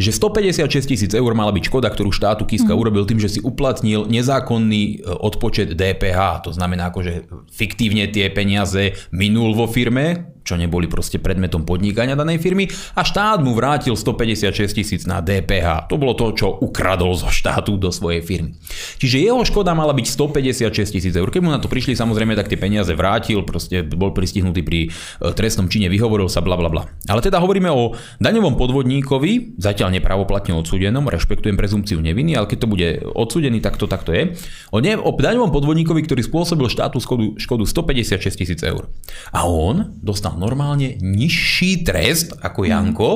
[0.00, 2.80] že 156 tisíc eur mala byť škoda, ktorú štátu Kiska mm.
[2.80, 6.48] urobil tým, že si uplatnil nezákonný e, odpočet DPH.
[6.48, 12.40] To znamená, že fiktívne tie peniaze minul vo firme, čo neboli proste predmetom podnikania danej
[12.42, 15.88] firmy a štát mu vrátil 156 tisíc na DPH.
[15.92, 18.56] To bolo to, čo ukradol zo štátu do svojej firmy.
[19.00, 21.28] Čiže jeho škoda mala byť 156 tisíc eur.
[21.28, 25.32] Keď mu na to prišli, samozrejme, tak tie peniaze vrátil, proste bol pristihnutý pri e,
[25.32, 26.88] trestnom čine, vyhovoril sa, bla bla bla.
[27.06, 32.68] Ale teda hovoríme o daňovom podvodníkovi, zatiaľ nepravoplatne odsúdenom, rešpektujem prezumciu neviny, ale keď to
[32.68, 34.34] bude odsúdený, tak to takto je.
[34.74, 37.00] O, ne, o daňovom podvodníkovi, ktorý spôsobil štátu
[37.36, 38.90] škodu 156 tisíc eur.
[39.34, 43.10] A on dostal dostal normálne nižší trest ako Janko,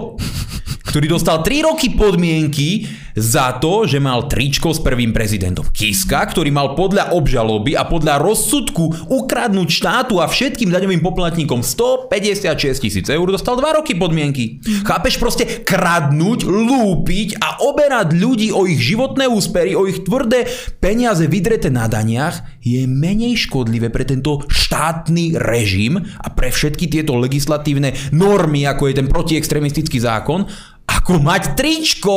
[0.91, 6.51] ktorý dostal 3 roky podmienky za to, že mal tričko s prvým prezidentom Kiska, ktorý
[6.51, 13.27] mal podľa obžaloby a podľa rozsudku ukradnúť štátu a všetkým daňovým poplatníkom 156 tisíc eur,
[13.31, 14.59] dostal 2 roky podmienky.
[14.83, 20.51] Chápeš proste kradnúť, lúpiť a oberať ľudí o ich životné úspery, o ich tvrdé
[20.83, 27.21] peniaze vydreté na daniach je menej škodlivé pre tento štátny režim a pre všetky tieto
[27.21, 30.49] legislatívne normy, ako je ten protiextremistický zákon,
[30.89, 32.17] ako mať tričko,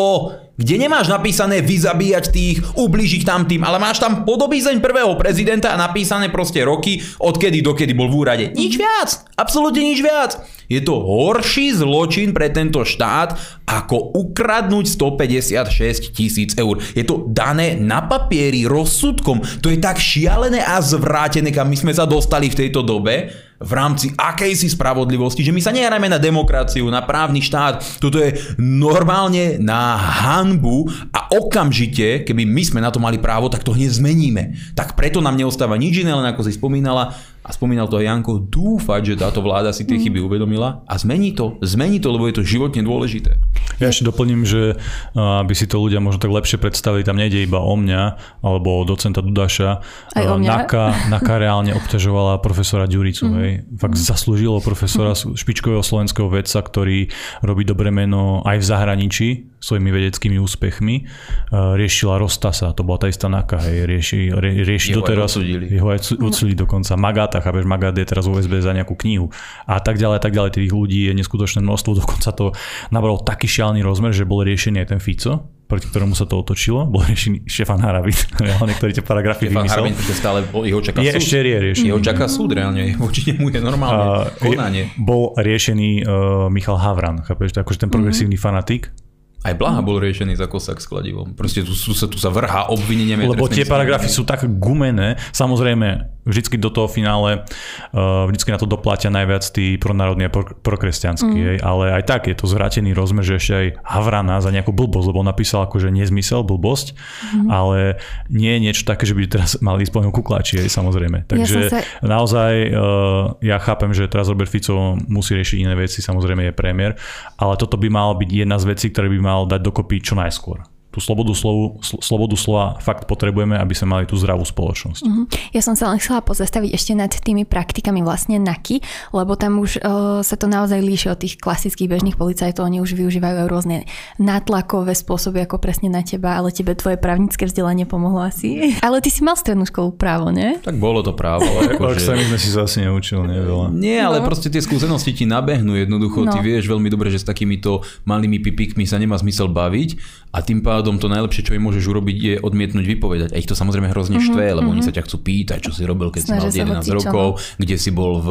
[0.55, 5.77] kde nemáš napísané vyzabíjať tých, ubližiť tam tým, ale máš tam podobízeň prvého prezidenta a
[5.77, 8.45] napísané proste roky, odkedy dokedy bol v úrade.
[8.55, 10.39] Nič viac, absolútne nič viac.
[10.67, 16.79] Je to horší zločin pre tento štát, ako ukradnúť 156 tisíc eur.
[16.91, 19.43] Je to dané na papieri rozsudkom.
[19.63, 23.71] To je tak šialené a zvrátené, kam my sme sa dostali v tejto dobe, v
[23.73, 27.81] rámci akejsi spravodlivosti, že my sa nehrajeme na demokraciu, na právny štát.
[27.97, 33.65] Toto je normálne na hanbu a okamžite, keby my sme na to mali právo, tak
[33.65, 34.53] to hneď zmeníme.
[34.77, 37.17] Tak preto nám neostáva nič iné, len ako si spomínala,
[37.47, 40.03] a spomínal to aj Janko, dúfať, že táto vláda si tie mm.
[40.03, 43.39] chyby uvedomila a zmení to, zmení to, lebo je to životne dôležité.
[43.79, 44.75] Ja ešte doplním, že
[45.15, 48.01] aby si to ľudia možno tak lepšie predstavili, tam nejde iba o mňa
[48.43, 49.69] alebo o docenta Dudaša.
[50.17, 50.49] Aj o mňa.
[50.49, 53.23] Naka, Naka reálne obťažovala profesora Ďuricu.
[53.31, 53.33] Mm.
[53.39, 53.51] Hej.
[53.79, 54.03] Fakt mm.
[54.03, 55.39] zaslúžilo profesora mm.
[55.39, 57.07] špičkového slovenského vedca, ktorý
[57.45, 63.07] robí dobré meno aj v zahraničí svojimi vedeckými úspechmi uh, riešila Rostasa, to bola tá
[63.09, 65.65] istá Naka, hej, rieši, rie, rieši jeho doteraz, aj odsudili.
[65.73, 69.33] jeho aj odsudili dokonca, Magata, chápeš, Magát je teraz USB za nejakú knihu
[69.65, 72.53] a tak ďalej, a tak ďalej, tých ľudí je neskutočné množstvo, dokonca to
[72.93, 76.87] nabralo taký šialný rozmer, že bol riešený aj ten Fico, proti ktorému sa to otočilo,
[76.87, 79.83] bol riešený Štefan Harabit, reálne, ktorý tie paragrafy Štefan vymyslel.
[79.91, 81.19] Harabit, stále jeho čaká je, súd.
[81.19, 81.87] Ešte je riešený.
[81.91, 84.93] Jeho čaká súd reálne, voči nemu je normálne uh, konanie.
[84.95, 88.47] Je, bol riešený uh, Michal Havran, chápeš, akože ten progresívny mm-hmm.
[88.47, 88.95] fanatik,
[89.45, 91.37] aj Blaha bol riešený za kosak s kladivom.
[91.37, 93.37] Proste tu, tu, sa, tu sa vrhá obvineniami.
[93.37, 95.15] Lebo tie paragrafy sú tak gumené.
[95.31, 97.47] Samozrejme, vždycky do toho finále,
[97.95, 101.63] uh, vždycky na to doplatia najviac tí pronárodní a prokresťanskí, mm.
[101.63, 105.23] ale aj tak je to zvrátený rozmer, že ešte aj Havrana za nejakú blbosť, lebo
[105.23, 106.93] on napísal akože nezmysel, blbosť,
[107.31, 107.47] mm.
[107.47, 111.23] ale nie je niečo také, že by teraz mali ísť po ňom kukláči, aj, samozrejme.
[111.31, 111.79] Takže ja sa...
[112.03, 116.99] naozaj uh, ja chápem, že teraz Robert Fico musí riešiť iné veci, samozrejme je premiér,
[117.39, 120.63] ale toto by mal byť jedna z vecí, ktoré by mal dať dokopy čo najskôr
[120.97, 125.05] tú slobodu, slovu, slobodu slova fakt potrebujeme, aby sme mali tú zdravú spoločnosť.
[125.05, 125.25] Mm-hmm.
[125.53, 128.81] Ja som sa len chcela pozastaviť ešte nad tými praktikami vlastne NAKY,
[129.13, 132.97] lebo tam už uh, sa to naozaj líši od tých klasických bežných policajtov, oni už
[132.97, 133.85] využívajú rôzne
[134.17, 138.73] nátlakové spôsoby ako presne na teba, ale tebe tvoje právnické vzdelanie pomohlo asi.
[138.81, 140.57] Ale ty si mal strednú školu právo, nie?
[140.65, 141.45] Tak bolo to právo.
[141.45, 142.09] Ale ako, že...
[142.09, 143.69] sme si sa asi neučil, nie veľa.
[143.69, 144.25] Nie, ale no.
[144.25, 146.25] proste tie skúsenosti ti nabehnú jednoducho.
[146.25, 146.33] No.
[146.33, 149.89] Ty vieš veľmi dobre, že s takýmito malými pipikmi sa nemá zmysel baviť
[150.27, 153.29] a tým pádom to najlepšie, čo im môžeš urobiť, je odmietnúť vypovedať.
[153.31, 154.73] A ich to samozrejme hrozne mm-hmm, štve, lebo mm-hmm.
[154.75, 154.87] oni mhm.
[154.87, 157.89] sa ťa chcú pýtať, čo si robil, keď Snažia si mal 11 rokov, kde si
[157.95, 158.29] bol v,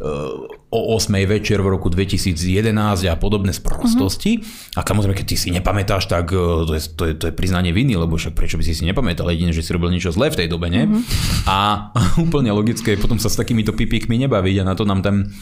[0.00, 4.36] uh, o 8 večer v roku 2011 a podobné sprostosti.
[4.36, 4.76] Mm-hmm.
[4.76, 7.72] A samozrejme, keď ty si nepamätáš, tak uh, to je, to, je, to je priznanie
[7.72, 10.44] viny, lebo však prečo by si si nepamätal, jedine, že si robil niečo zlé v
[10.44, 10.84] tej dobe, ne?
[10.84, 11.48] Mm-hmm.
[11.48, 11.88] A
[12.24, 15.32] úplne logické je potom sa s takýmito pipíkmi nebaviť a na to nám ten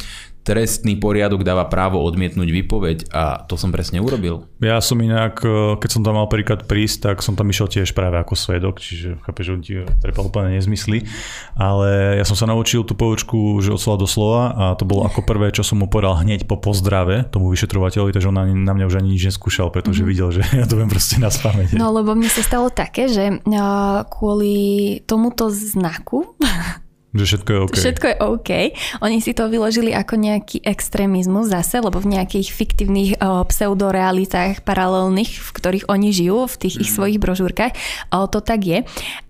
[0.47, 4.47] trestný poriadok dáva právo odmietnúť výpoveď a to som presne urobil.
[4.63, 7.91] Ja som inak, e, keď som tam mal príklad prísť, tak som tam išiel tiež
[7.99, 11.03] práve ako svedok, čiže chápeš, že on ti trepal úplne nezmysly,
[11.59, 15.03] ale ja som sa naučil tú poučku, že od slova do slova a to bolo
[15.03, 18.85] ako prvé, čo som mu povedal hneď po pozdrave tomu vyšetrovateľovi, takže on na mňa
[18.89, 20.11] už ani nič neskúšal, pretože mm-hmm.
[20.11, 21.77] videl, že ja to viem proste na spamäť.
[21.77, 23.41] No lebo mne sa stalo také, že
[24.11, 24.57] kvôli
[25.07, 26.37] tomuto znaku
[27.19, 27.75] že všetko je OK.
[27.77, 28.51] Všetko je OK.
[29.03, 35.33] Oni si to vyložili ako nejaký extrémizmus zase, lebo v nejakých fiktívnych o, pseudorealitách paralelných,
[35.41, 36.83] v ktorých oni žijú, v tých mm.
[36.83, 36.97] ich mhm.
[36.97, 37.73] svojich brožúrkach,
[38.13, 38.79] o, to tak je.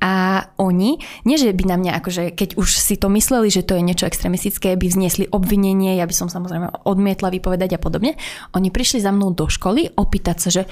[0.03, 3.79] A oni, nie že by na mňa, akože keď už si to mysleli, že to
[3.79, 8.18] je niečo extrémistické, by vznesli obvinenie, ja by som samozrejme odmietla vypovedať a podobne,
[8.53, 10.62] oni prišli za mnou do školy opýtať sa, že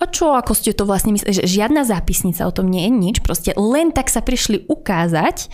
[0.00, 3.16] a čo, ako ste to vlastne mysleli, že žiadna zápisnica o tom nie je nič,
[3.20, 5.52] proste len tak sa prišli ukázať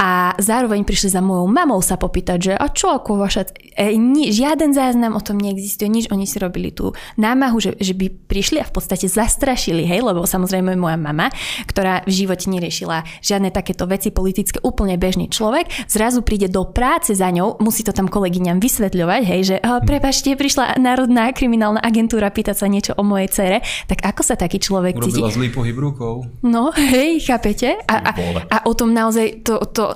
[0.00, 4.32] a zároveň prišli za mojou mamou sa popýtať, že a čo, ako vaša, e, ni,
[4.32, 8.64] žiaden záznam o tom neexistuje, nič, oni si robili tú námahu, že, že by prišli
[8.64, 11.28] a v podstate zastrašili, hej, lebo samozrejme moja mama,
[11.68, 17.12] ktorá v živote neriešila žiadne takéto veci politické, úplne bežný človek, zrazu príde do práce
[17.12, 22.56] za ňou, musí to tam kolegyňam vysvetľovať, hej, že prepašte, prišla Národná kriminálna agentúra pýtať
[22.56, 25.36] sa niečo o mojej cere, tak ako sa taký človek Urobila cíti?
[25.38, 26.26] Zlý pohyb rukou.
[26.42, 27.78] No, hej, chápete?
[27.86, 28.10] A, a,
[28.48, 29.92] a o tom naozaj, to, to,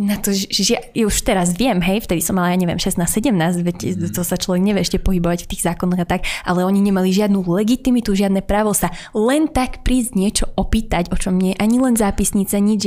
[0.00, 3.76] na to, že ja už teraz viem, hej, vtedy som mala, ja neviem, 16-17, veď
[3.92, 4.14] mm.
[4.14, 7.42] to sa človek nevie ešte pohybovať v tých zákonoch a tak, ale oni nemali žiadnu
[7.46, 12.58] legitimitu, žiadne právo sa len tak prísť niečo opýtať, o čom nie, ani len zápisnice,
[12.60, 12.82] nič,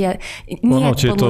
[0.65, 1.27] ono, tieto,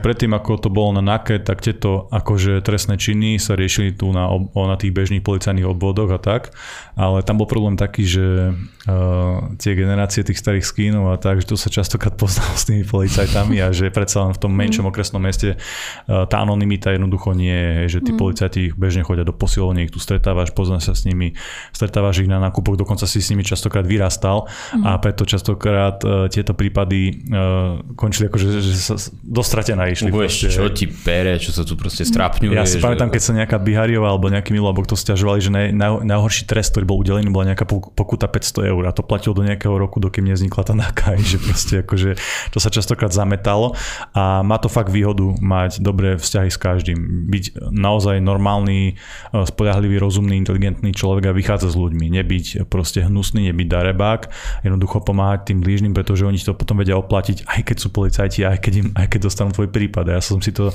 [0.00, 4.30] predtým ako to bolo na NAKE, tak tieto akože trestné činy sa riešili tu na,
[4.54, 6.54] na tých bežných policajných obvodoch a tak,
[6.96, 11.50] ale tam bol problém taký, že uh, tie generácie tých starých skínov a tak, že
[11.50, 14.90] to sa častokrát poznalo s tými policajtami a že predsa len v tom menšom mm.
[14.90, 17.52] okresnom meste uh, tá anonimita jednoducho nie
[17.86, 18.18] je, že tí mm.
[18.18, 21.34] policajti bežne chodia do posilovne, ich tu stretávaš, poznáš sa s nimi,
[21.74, 24.84] stretávaš ich na nákupoch, dokonca si s nimi častokrát vyrastal mm.
[24.86, 30.14] a preto častokrát uh, tieto prípady uh, končili ako, že, že sa dostratená išli.
[30.14, 32.54] Uvieš, čo ti pere, čo sa tu proste strapňuje.
[32.54, 32.84] Ja si že...
[32.84, 36.72] pamätám, keď sa nejaká Bihariová alebo nejaký Milobok to stiažovali, že naj, naj, najhorší trest,
[36.72, 40.30] ktorý bol udelený, bola nejaká pokuta 500 eur a to platilo do nejakého roku, dokým
[40.30, 42.10] nevznikla tá nakaj, že proste akože
[42.54, 43.74] to sa častokrát zametalo
[44.14, 46.98] a má to fakt výhodu mať dobré vzťahy s každým.
[47.26, 52.06] Byť naozaj normálny, e, spoľahlivý, rozumný, inteligentný človek a vychádzať s ľuďmi.
[52.20, 54.20] Nebyť proste hnusný, nebyť darebák,
[54.62, 58.58] jednoducho pomáhať tým blížnym, pretože oni to potom vedia oplatiť, aj keď sú policajti, aj
[58.60, 60.12] keď, im, aj keď dostanú tvoj prípad.
[60.12, 60.70] Ja som si to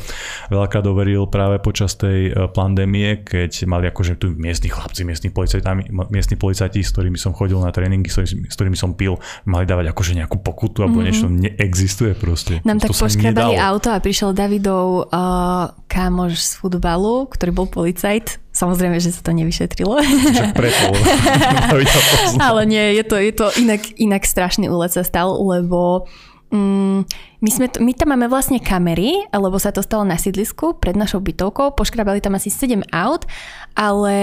[0.49, 5.65] veľakrát overil práve počas tej e, pandémie, keď mali akože tu miestni chlapci, miestni policajti,
[6.09, 10.17] miestni policajti, s ktorými som chodil na tréningy, s ktorými som pil, mali dávať akože
[10.17, 11.07] nejakú pokutu alebo mm-hmm.
[11.07, 12.65] niečo, neexistuje proste.
[12.65, 18.41] Nám to tak poškradali auto a prišiel Davidov uh, kámoš z futbalu, ktorý bol policajt
[18.55, 19.99] Samozrejme, že sa to nevyšetrilo.
[20.55, 20.87] preto.
[22.47, 26.07] Ale nie, je to, je to inak, inak strašný úlet sa stal, lebo
[26.55, 27.03] mm,
[27.43, 31.19] my, sme my tam máme vlastne kamery, lebo sa to stalo na sídlisku pred našou
[31.19, 31.75] bytovkou.
[31.75, 33.27] Poškrabali tam asi 7 aut,
[33.75, 34.15] ale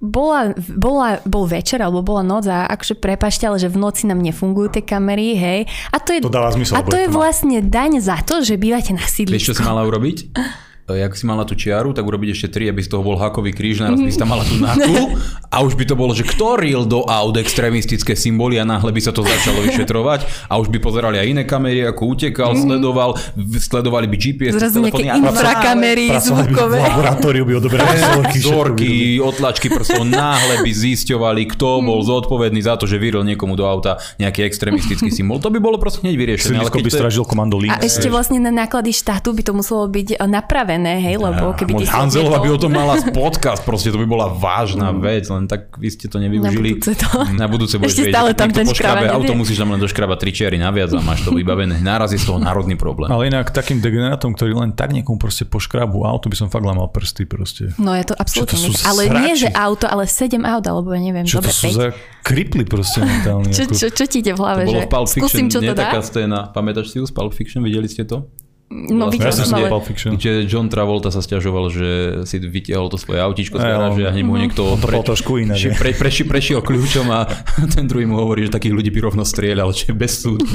[0.00, 4.24] bola, bola, bol večer alebo bola noc a akože prepašte, ale že v noci nám
[4.24, 5.60] nefungujú tie kamery, hej.
[5.92, 8.96] A to je, to dáva zmysel, a to je vlastne daň za to, že bývate
[8.96, 9.36] na sídlisku.
[9.36, 10.18] Vieš, čo si mala urobiť?
[10.96, 13.82] jak si mala tú čiaru, tak urobiť ešte tri, aby z toho bol hakový kríž,
[13.82, 15.18] naraz by si tam mala tú náku
[15.50, 19.00] a už by to bolo, že kto ril do aut extrémistické symboly a náhle by
[19.02, 22.62] sa to začalo vyšetrovať a už by pozerali aj iné kamery, ako utekal, mm.
[22.66, 23.10] sledoval,
[23.58, 24.54] sledovali by GPS.
[24.56, 26.80] Zrazu nejaké infrakamery zvukové.
[26.80, 27.98] V laboratóriu by odoberali
[28.32, 33.68] vzorky, otlačky prstov, náhle by zisťovali, kto bol zodpovedný za to, že vyril niekomu do
[33.68, 35.42] auta nejaký extrémistický symbol.
[35.42, 36.62] To by bolo proste hneď vyriešené.
[36.80, 40.94] By stražil komando A ešte vlastne na náklady štátu by to muselo byť napravené otvorené,
[41.04, 44.90] hej, lebo keby ty Hanzelová by o tom mala podcast, proste to by bola vážna
[44.90, 44.98] mm.
[45.04, 46.80] vec, len tak vy ste to nevyužili.
[46.80, 47.08] Na budúce to.
[47.36, 50.56] Na budúce budeš Ešte stále tam ten škrabe auto, musíš tam len doškrabať tri čiary
[50.56, 51.78] naviac a máš to vybavené.
[51.84, 53.12] Náraz je z toho národný problém.
[53.12, 56.88] Ale inak takým degenerátom, ktorý len tak niekomu proste poškrabu auto, by som fakt mal
[56.88, 57.76] prsty proste.
[57.76, 58.72] No je to absolútne.
[58.88, 59.20] Ale srači?
[59.20, 61.88] nie, že auto, ale sedem aut, alebo neviem, čo dobre, to sú za
[62.24, 63.52] kripli proste mentálne.
[63.52, 64.62] čo, čo, čo, ti ide v hlave?
[64.64, 65.90] To bolo že v Pulp Fiction, skúsim, čo to dá?
[65.90, 66.38] taká scéna.
[66.52, 67.60] Pamätáš si ju z Pulp Fiction?
[67.64, 68.28] Videli ste to?
[68.70, 69.66] No, videl som ale...
[69.66, 70.14] Pulp Fiction.
[70.14, 71.88] Kde John Travolta sa stiažoval, že
[72.22, 75.90] si vytiahol to svoje autíčko z garáže a hneď mu niekto pre, trošku iné, pre,
[75.90, 77.26] pre, pre, prešiel kľúčom a
[77.74, 80.46] ten druhý mu hovorí, že takých ľudí by rovno strieľal, že bez súdu.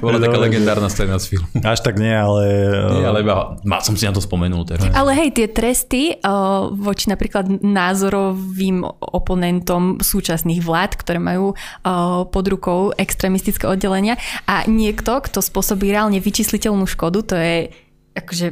[0.00, 1.44] to bola taká legendárna scéna z filmu.
[1.60, 2.48] Až tak nie, ale...
[2.96, 4.88] Nie, ale iba, má som si na to spomenul teraz.
[4.96, 12.44] Ale hej, tie tresty uh, voči napríklad názorovým oponentom súčasných vlád, ktoré majú uh, pod
[12.48, 14.16] rukou extrémistické oddelenia
[14.48, 17.70] a niekto, kto spôsobí reálne vyčísliteľnú škodu, to je
[18.16, 18.46] akože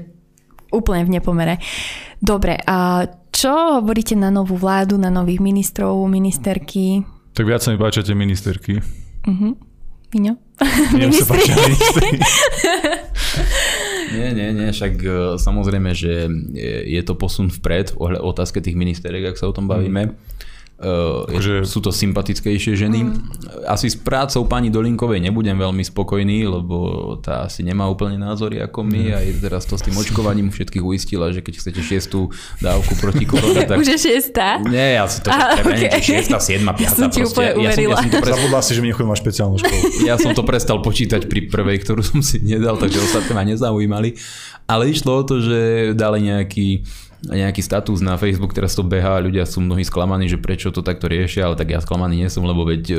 [0.75, 1.63] úplne v nepomere.
[2.19, 7.03] Dobre, a čo hovoríte na novú vládu, na nových ministrov, ministerky?
[7.35, 8.79] Tak viac sa mi páčia tie ministerky.
[9.27, 9.55] Uh-huh.
[10.15, 10.39] Miňo?
[10.95, 11.43] Ministri.
[14.15, 15.11] nie, nie, nie, však e,
[15.43, 16.31] samozrejme, že
[16.87, 20.15] je, to posun vpred o otázke tých ministeriek, ak sa o tom bavíme.
[20.15, 20.15] Mm.
[20.85, 21.65] Uh, že...
[21.65, 23.09] Sú to sympatickejšie ženy.
[23.09, 23.25] Mm.
[23.65, 26.77] Asi s prácou pani Dolinkovej nebudem veľmi spokojný, lebo
[27.25, 29.03] tá asi nemá úplne názory ako my.
[29.09, 29.17] Mm.
[29.17, 32.29] Aj teraz to s tým očkovaním všetkých uistila, že keď chcete šiestú
[32.61, 33.81] dávku proti korone, tak...
[33.81, 34.61] Už je šiestá?
[34.69, 36.05] Nie, ja si to ah, okay.
[36.05, 36.93] šiestá, siedma, piatá.
[36.93, 37.97] Ja som ti úplne ja uverila.
[37.97, 38.37] Ja som, ja som to prestal...
[38.37, 39.83] Zabudla si, že mi nechodím na špeciálnu školu.
[40.13, 44.21] ja som to prestal počítať pri prvej, ktorú som si nedal, takže ostatné ma nezaujímali.
[44.69, 45.59] Ale išlo o to, že
[45.97, 46.85] dali nejaký
[47.31, 51.09] nejaký status na Facebook, teraz to behá, ľudia sú mnohí sklamaní, že prečo to takto
[51.09, 52.97] riešia, ale tak ja sklamaný nie som, lebo veď e,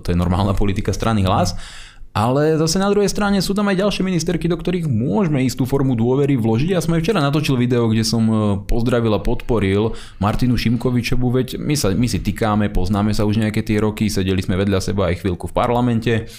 [0.00, 1.58] to je normálna politika strany hlas.
[2.14, 5.98] Ale zase na druhej strane sú tam aj ďalšie ministerky, do ktorých môžeme istú formu
[5.98, 6.70] dôvery vložiť.
[6.70, 8.34] Ja som aj včera natočil video, kde som e,
[8.70, 13.66] pozdravil a podporil Martinu Šimkovičovu, veď my, sa, my si tykáme, poznáme sa už nejaké
[13.66, 16.30] tie roky, sedeli sme vedľa seba aj chvíľku v parlamente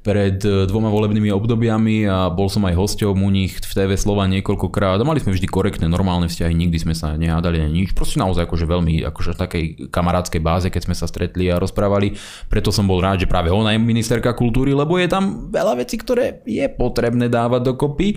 [0.00, 4.24] pred e, dvoma volebnými obdobiami a bol som aj hosťom u nich v TV Slova
[4.32, 8.16] niekoľkokrát a mali sme vždy korektné, normálne vzťahy, nikdy sme sa nehádali ani nič, proste
[8.16, 12.16] naozaj akože veľmi akože takej kamarádskej báze, keď sme sa stretli a rozprávali,
[12.48, 16.00] preto som bol rád, že práve ona je ministerka kultúry, lebo je tam veľa vecí,
[16.00, 18.08] ktoré je potrebné dávať dokopy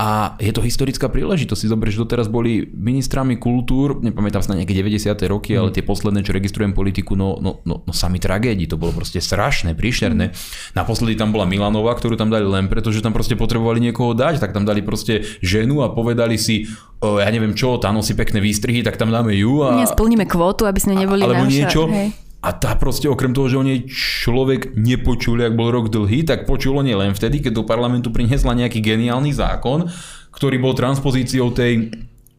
[0.00, 1.60] a je to historická príležitosť.
[1.60, 5.12] Si zober, že doteraz boli ministrami kultúr, nepamätám sa na nejaké 90.
[5.28, 5.76] roky, ale mhm.
[5.76, 8.64] tie posledné, čo registrujem politiku, no, no, no, no sami tragédii.
[8.72, 10.32] To bolo proste strašné, príšerné.
[10.72, 14.40] Naposledy tam bola Milanova, ktorú tam dali len preto, že tam proste potrebovali niekoho dať,
[14.40, 16.64] tak tam dali proste ženu a povedali si,
[17.04, 19.60] o, ja neviem čo, tá nosí pekné výstrihy, tak tam dáme ju.
[19.68, 19.84] A...
[19.84, 21.92] Nesplníme kvótu, aby sme neboli Alebo niečo.
[21.92, 22.29] Hej.
[22.40, 26.48] A tá proste okrem toho, že o nej človek nepočul, ak bol rok dlhý, tak
[26.48, 29.92] počul o nej len vtedy, keď do parlamentu priniesla nejaký geniálny zákon,
[30.32, 31.92] ktorý bol transpozíciou tej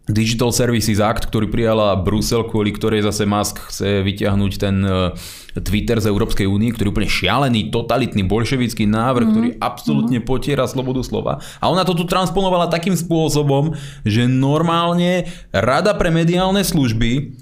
[0.10, 5.14] Digital Services Act, ktorý prijala Brusel, kvôli ktorej zase Musk chce vyťahnuť ten e,
[5.62, 9.32] Twitter z Európskej únie, ktorý je úplne šialený, totalitný, bolševický návrh, mm-hmm.
[9.38, 10.34] ktorý absolútne mm-hmm.
[10.34, 11.38] potiera slobodu slova.
[11.62, 17.38] A ona to tu transponovala takým spôsobom, že normálne Rada pre mediálne služby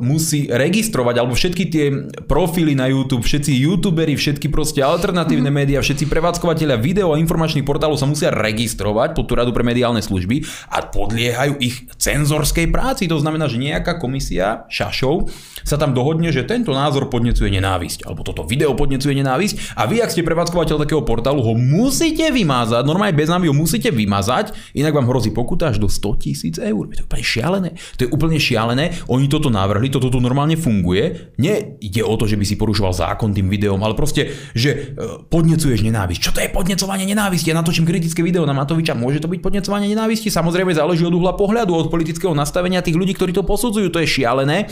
[0.00, 1.86] musí registrovať, alebo všetky tie
[2.24, 5.60] profily na YouTube, všetci youtuberi, všetky proste alternatívne mm-hmm.
[5.62, 10.00] médiá, všetci prevádzkovateľia video a informačných portálov sa musia registrovať pod tú radu pre mediálne
[10.00, 13.08] služby a podliehajú ich cenzorskej práci.
[13.08, 15.28] To znamená, že nejaká komisia šašov
[15.66, 19.98] sa tam dohodne, že tento názor podnecuje nenávisť, alebo toto video podnecuje nenávisť a vy,
[19.98, 24.94] ak ste prevádzkovateľ takého portálu, ho musíte vymazať, normálne bez nami ho musíte vymazať, inak
[24.94, 26.86] vám hrozí pokuta až do 100 tisíc eur.
[26.86, 27.70] To je úplne šialené.
[27.98, 28.84] To je úplne šialené.
[29.10, 31.34] Oni toto navrhli, toto tu normálne funguje.
[31.42, 34.78] Nie ide o to, že by si porušoval zákon tým videom, ale proste, že e,
[35.26, 36.20] podnecuješ nenávisť.
[36.20, 37.50] Čo to je podnecovanie nenávisti?
[37.50, 40.30] Ja natočím kritické video na Matoviča, môže to byť podnecovanie nenávisti?
[40.30, 44.08] Samozrejme záleží od uhla pohľadu, od politického nastavenia tých ľudí, ktorí to posudzujú, to je
[44.20, 44.68] šialené.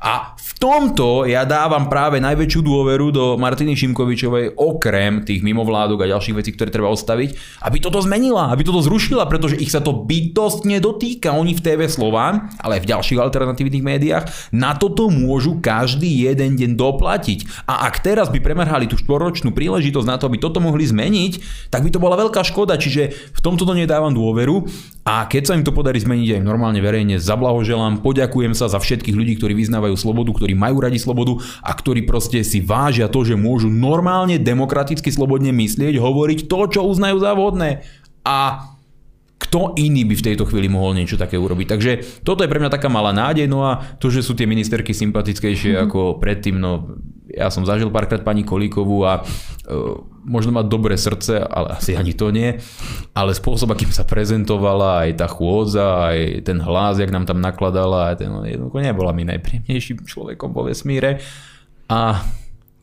[0.00, 6.10] A v tomto ja dávam práve najväčšiu dôveru do Martiny Šimkovičovej, okrem tých mimovládok a
[6.16, 9.92] ďalších vecí, ktoré treba odstaviť, aby toto zmenila, aby toto zrušila, pretože ich sa to
[9.92, 11.36] bytostne dotýka.
[11.36, 16.56] Oni v TV Slován, ale aj v ďalších alternatívnych médiách, na toto môžu každý jeden
[16.56, 17.68] deň doplatiť.
[17.68, 21.32] A ak teraz by premerhali tú štvoročnú príležitosť na to, aby toto mohli zmeniť,
[21.68, 22.80] tak by to bola veľká škoda.
[22.80, 24.64] Čiže v tomto to nedávam dôveru.
[25.06, 29.14] A keď sa im to podarí zmeniť aj normálne verejne, zablahoželám, poďakujem sa za všetkých
[29.14, 33.38] ľudí, ktorí vyznávajú slobodu, ktorí majú radi slobodu a ktorí proste si vážia to, že
[33.38, 37.86] môžu normálne, demokraticky, slobodne myslieť, hovoriť to, čo uznajú za vhodné.
[38.26, 38.66] A
[39.36, 41.66] kto iný by v tejto chvíli mohol niečo také urobiť.
[41.68, 41.90] Takže
[42.24, 45.76] toto je pre mňa taká malá nádej, no a to, že sú tie ministerky sympatickejšie
[45.76, 45.84] mm-hmm.
[45.86, 46.98] ako predtým, no
[47.36, 52.16] ja som zažil párkrát pani Kolíkovú a uh, možno má dobré srdce, ale asi ani
[52.16, 52.56] to nie,
[53.12, 58.16] ale spôsob, akým sa prezentovala, aj tá chôdza, aj ten hlas, jak nám tam nakladala,
[58.16, 61.20] aj ten, no, jednoducho nebola mi najpríjemnejším človekom vo vesmíre.
[61.92, 62.24] A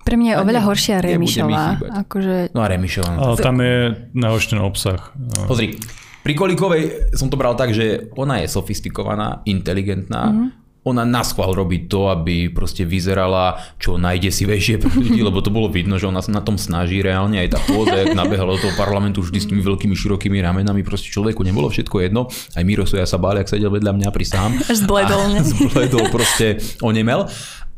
[0.05, 1.65] pre mňa je oveľa ne, horšia Remišová.
[2.05, 2.53] Akože...
[2.53, 3.11] No a Remišová.
[3.17, 3.75] Ale tam je
[4.13, 5.15] naočný obsah.
[5.49, 5.79] Pozri,
[6.21, 11.55] pri Kolíkovej som to bral tak, že ona je sofistikovaná, inteligentná, mm-hmm ona na schvál
[11.55, 16.19] robí to, aby proste vyzerala čo najdesivejšie pre ľudí, lebo to bolo vidno, že ona
[16.19, 19.47] sa na tom snaží reálne aj tá pôda, jak nabehala do toho parlamentu vždy s
[19.47, 22.27] tými veľkými širokými ramenami, proste človeku nebolo všetko jedno.
[22.55, 24.49] Aj Miro ja sa bál, ak sedel vedľa mňa pri sám.
[24.59, 25.39] Až zbledol.
[25.53, 27.25] Zbledol, proste onemel.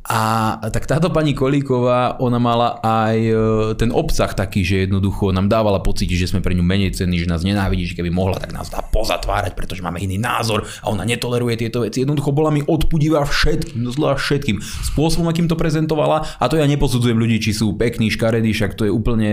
[0.05, 3.33] A tak táto pani Kolíková, ona mala aj e,
[3.73, 7.25] ten obsah taký, že jednoducho nám dávala pocit, že sme pre ňu menej cenní, že
[7.25, 11.09] nás nenávidí, že keby mohla, tak nás dá pozatvárať, pretože máme iný názor a ona
[11.09, 12.05] netoleruje tieto veci.
[12.05, 14.61] Jednoducho bola mi odpudivá všetkým, zlá všetkým.
[14.93, 18.85] Spôsobom, akým to prezentovala, a to ja neposudzujem ľudí, či sú pekní, škaredí, však to
[18.85, 19.31] je úplne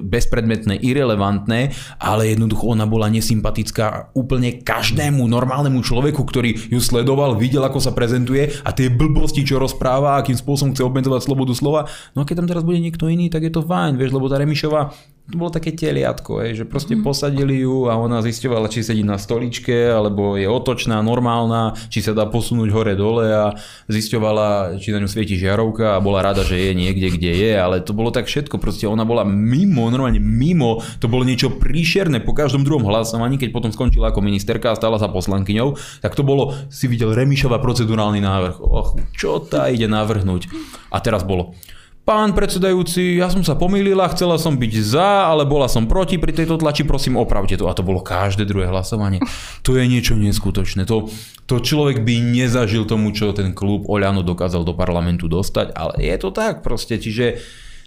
[0.00, 7.60] bezpredmetné, irrelevantné, ale jednoducho ona bola nesympatická úplne každému normálnemu človeku, ktorý ju sledoval, videl,
[7.68, 11.90] ako sa prezentuje a tie blbosti, čo rozpráva, práva, akým spôsobom chce obmedzovať slobodu slova.
[12.14, 14.38] No a keď tam teraz bude niekto iný, tak je to fajn, vieš, lebo tá
[14.38, 14.94] Remišová
[15.26, 17.02] to bolo také teliatko, že proste mm.
[17.02, 22.14] posadili ju a ona zisťovala, či sedí na stoličke, alebo je otočná, normálna, či sa
[22.14, 23.44] dá posunúť hore-dole a
[23.90, 27.82] zisťovala, či na ňu svieti žiarovka a bola rada, že je niekde, kde je, ale
[27.82, 32.30] to bolo tak všetko, proste ona bola mimo, normálne mimo, to bolo niečo príšerné po
[32.30, 35.74] každom druhom hlasovaní, keď potom skončila ako ministerka a stala sa poslankyňou,
[36.06, 40.46] tak to bolo, si videl Remišova procedurálny návrh, och, čo tá ide navrhnúť.
[40.94, 41.58] A teraz bolo,
[42.06, 46.30] Pán predsedajúci, ja som sa pomýlila, chcela som byť za, ale bola som proti pri
[46.30, 47.66] tejto tlači, prosím opravte to.
[47.66, 49.18] A to bolo každé druhé hlasovanie.
[49.66, 50.86] To je niečo neskutočné.
[50.86, 51.10] To,
[51.50, 56.14] to človek by nezažil tomu, čo ten klub Oľano dokázal do parlamentu dostať, ale je
[56.14, 56.94] to tak proste.
[56.94, 57.42] Čiže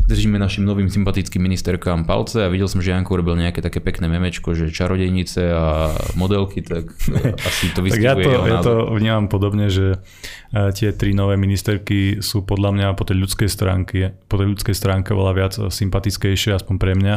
[0.09, 4.09] držíme našim novým sympatickým ministerkám palce a videl som, že Janko robil nejaké také pekné
[4.09, 6.89] memečko, že čarodejnice a modelky, tak
[7.49, 10.01] asi to vystihuje Tak ja to, ja to vnímam podobne, že
[10.49, 14.73] e, tie tri nové ministerky sú podľa mňa po tej ľudskej stránke, po tej ľudskej
[14.73, 17.15] stránke veľa viac sympatickejšie, aspoň pre mňa.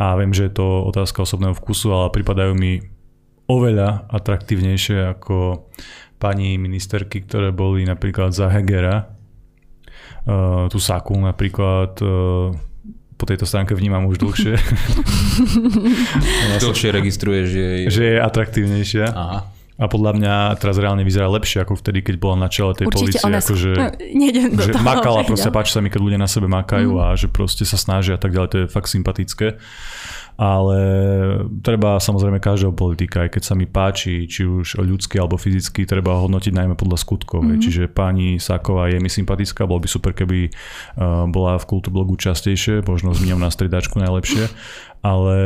[0.00, 2.80] A viem, že je to otázka osobného vkusu, ale pripadajú mi
[3.52, 5.68] oveľa atraktívnejšie ako
[6.16, 9.21] pani ministerky, ktoré boli napríklad za Hegera,
[10.26, 12.52] uh, tú saku napríklad uh,
[13.16, 14.58] po tejto stránke vnímam už dlhšie.
[16.66, 17.76] dlhšie registruje, že je...
[17.86, 19.06] Že je atraktívnejšia.
[19.14, 19.46] Aha.
[19.82, 23.18] A podľa mňa teraz reálne vyzerá lepšie ako vtedy, keď bola na čele tej Určite
[23.18, 23.38] policie.
[23.40, 27.02] Akože, no, že toho, makala, proste páči sa mi, keď ľudia na sebe makajú mm.
[27.02, 28.48] a že proste sa snažia a tak ďalej.
[28.52, 29.58] To je fakt sympatické
[30.36, 30.78] ale
[31.60, 36.18] treba samozrejme každého politika, aj keď sa mi páči, či už ľudský alebo fyzicky, treba
[36.18, 37.44] hodnotiť najmä podľa skutkov.
[37.44, 37.62] Mm-hmm.
[37.62, 42.82] Čiže pani Sáková je mi sympatická, bolo by super, keby uh, bola v kultúrblogu častejšie,
[42.84, 44.48] možno s ňou na stredačku najlepšie
[45.02, 45.36] ale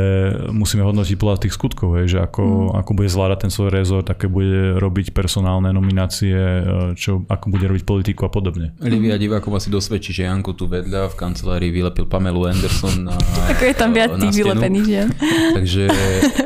[0.53, 2.77] musíme hodnotiť podľa tých skutkov, hej, že ako, mm.
[2.77, 7.65] ako bude zvládať ten svoj rezort, aké bude robiť personálne nominácie, e, čo, ako bude
[7.65, 8.77] robiť politiku a podobne.
[8.85, 13.17] Livia divákom asi dosvedčí, že Janko tu vedľa v kancelárii vylepil Pamelu Anderson na
[13.57, 15.07] Ako je tam viac tých vylepených žien.
[15.57, 15.83] Takže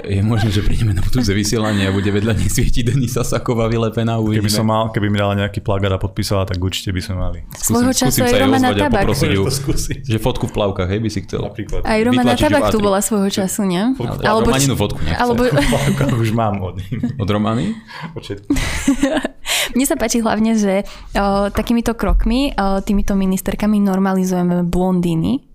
[0.08, 4.24] je možné, že prídeme na budúce vysielanie a bude vedľa nej svietiť Denisa Saková vylepená.
[4.24, 4.48] Uvidíme.
[4.48, 7.40] Keby som mal, keby mi dala nejaký plagát a podpísala, tak určite by sme mali.
[7.60, 9.04] Svojho času aj Romana Tabak.
[10.12, 11.44] Že fotku v plavkách, hej, by si chcel.
[11.44, 11.84] Napríklad.
[11.84, 13.94] Aj Romana Tabak tu bola svojho času, nie?
[14.00, 15.22] Ale, alebo, Romaninu fotku nechcem.
[15.22, 15.42] Alebo...
[16.24, 16.80] už mám od
[17.20, 17.76] Od Romany?
[19.76, 20.88] Mne sa páči hlavne, že
[21.18, 25.51] o, takýmito krokmi, o, týmito ministerkami normalizujeme blondíny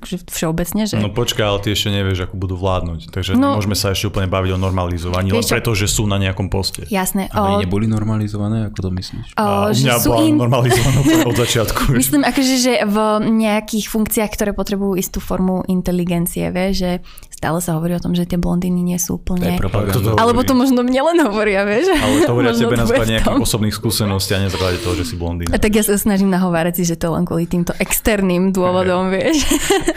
[0.00, 0.88] akože všeobecne.
[0.88, 0.96] Že...
[1.04, 3.12] No počkaj, ale ty ešte nevieš, ako budú vládnuť.
[3.12, 6.48] Takže no, môžeme sa ešte úplne baviť o normalizovaní, len preto, že sú na nejakom
[6.48, 6.88] poste.
[6.88, 7.28] Jasné.
[7.36, 7.60] A o...
[7.60, 9.26] neboli normalizované, ako to myslíš?
[9.36, 10.34] O, a že sú bola in...
[10.40, 10.98] normalizovaná
[11.28, 11.92] od začiatku.
[11.92, 12.96] Myslím, akože, že v
[13.28, 16.90] nejakých funkciách, ktoré potrebujú istú formu inteligencie, vie, že
[17.28, 19.60] stále sa hovorí o tom, že tie blondiny nie sú úplne...
[19.60, 21.92] To Alebo to možno mne len hovoria, vieš?
[21.92, 25.14] Ale to hovoria tebe na základe nejakých osobných skúseností a na základe toho, že si
[25.16, 25.52] blondína.
[25.52, 29.40] A tak ja sa snažím nahovárať si, že to len kvôli týmto externým dôvodom, vieš.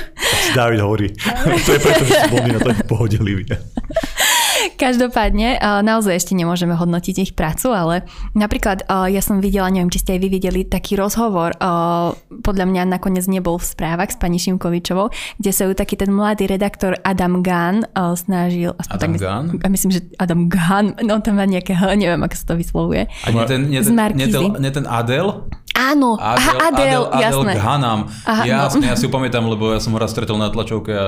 [0.57, 1.07] David hovorí.
[1.65, 3.57] to je preto, že si blondína, to v pohode, Livia.
[4.73, 7.95] Každopádne, naozaj ešte nemôžeme hodnotiť ich prácu, ale
[8.31, 11.55] napríklad ja som videla, neviem, či ste aj vy videli, taký rozhovor,
[12.31, 16.47] podľa mňa nakoniec nebol v správach s pani Šimkovičovou, kde sa ju taký ten mladý
[16.47, 17.83] redaktor Adam Gahn
[18.15, 18.75] snažil...
[18.87, 19.71] Adam tak myslím, Gahn?
[19.71, 23.03] Myslím, že Adam Gahn, no tam má nejaké neviem, ako sa to vyslovuje.
[23.27, 25.47] A nie ten, nie ten, nie ten, nie ten Adel?
[25.83, 27.51] Áno, Adel, Aha, Adel, Adel, jasné.
[27.51, 27.99] Adel Ghanam.
[28.23, 28.91] Aha, jasné, no.
[28.91, 31.07] ja si ho pamätám, lebo ja som ho raz stretol na tlačovke a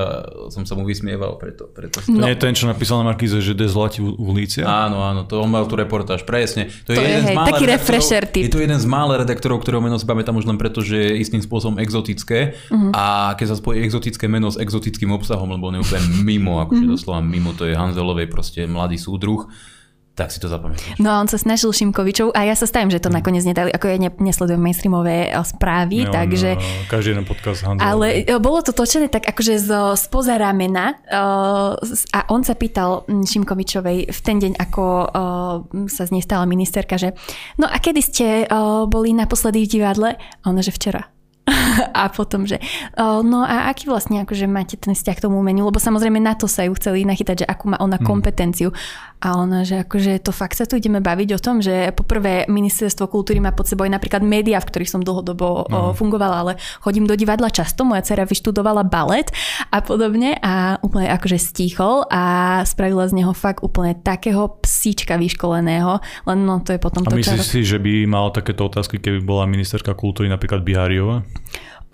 [0.52, 1.40] som sa mu vysmieval.
[1.40, 2.20] Preto, preto no.
[2.20, 4.60] Nie je ten, čo napísal na Markíze, že de zlatí ulici?
[4.60, 6.68] Áno, áno, to on mal tú reportáž, presne.
[6.84, 8.44] To, to je, je jeden hej, z taký refresher typ.
[8.44, 11.12] Je to jeden z mála redaktorov, ktorého meno si pamätám už len preto, že je
[11.24, 12.92] istým spôsobom exotické uh-huh.
[12.92, 16.84] a keď sa spojí exotické meno s exotickým obsahom, lebo on je úplne mimo, akože
[16.84, 16.94] uh-huh.
[16.98, 19.48] doslova mimo, to je Hanzelovej proste mladý súdruh
[20.16, 20.96] tak si to zapamätáš.
[20.96, 23.20] No a on sa snažil Šimkovičov a ja sa stavím, že to mm.
[23.20, 26.56] nakoniec nedali, ako ja ne, nesledujem mainstreamové eh, správy, no, takže...
[26.56, 27.84] No, každý jeden podcast Hanzo.
[27.84, 31.76] Ale eh, bolo to točené tak akože z, spoza ramena uh,
[32.16, 34.84] a on sa pýtal hm, Šimkovičovej v ten deň, ako
[35.92, 37.12] sa z nej stala ministerka, že
[37.60, 38.26] no a kedy ste
[38.88, 40.10] boli naposledy v divadle?
[40.16, 41.12] A ona, že včera.
[41.94, 42.58] a potom, že
[42.98, 46.50] no a aký vlastne akože máte ten vzťah k tomu umeniu, lebo samozrejme na to
[46.50, 48.06] sa ju chceli nachytať, že akú má ona hmm.
[48.06, 48.74] kompetenciu.
[49.16, 53.08] A ona, že akože to fakt sa tu ideme baviť o tom, že poprvé ministerstvo
[53.08, 55.96] kultúry má pod sebou aj napríklad médiá, v ktorých som dlhodobo mm.
[55.96, 56.52] fungovala, ale
[56.84, 59.32] chodím do divadla často, moja dcera vyštudovala balet
[59.72, 65.98] a podobne a úplne akože stíchol a spravila z neho fakt úplne takého psíčka vyškoleného,
[66.28, 69.24] len no to je potom a to, myslíš si, že by mal takéto otázky, keby
[69.24, 71.24] bola ministerka kultúry napríklad Bihariova?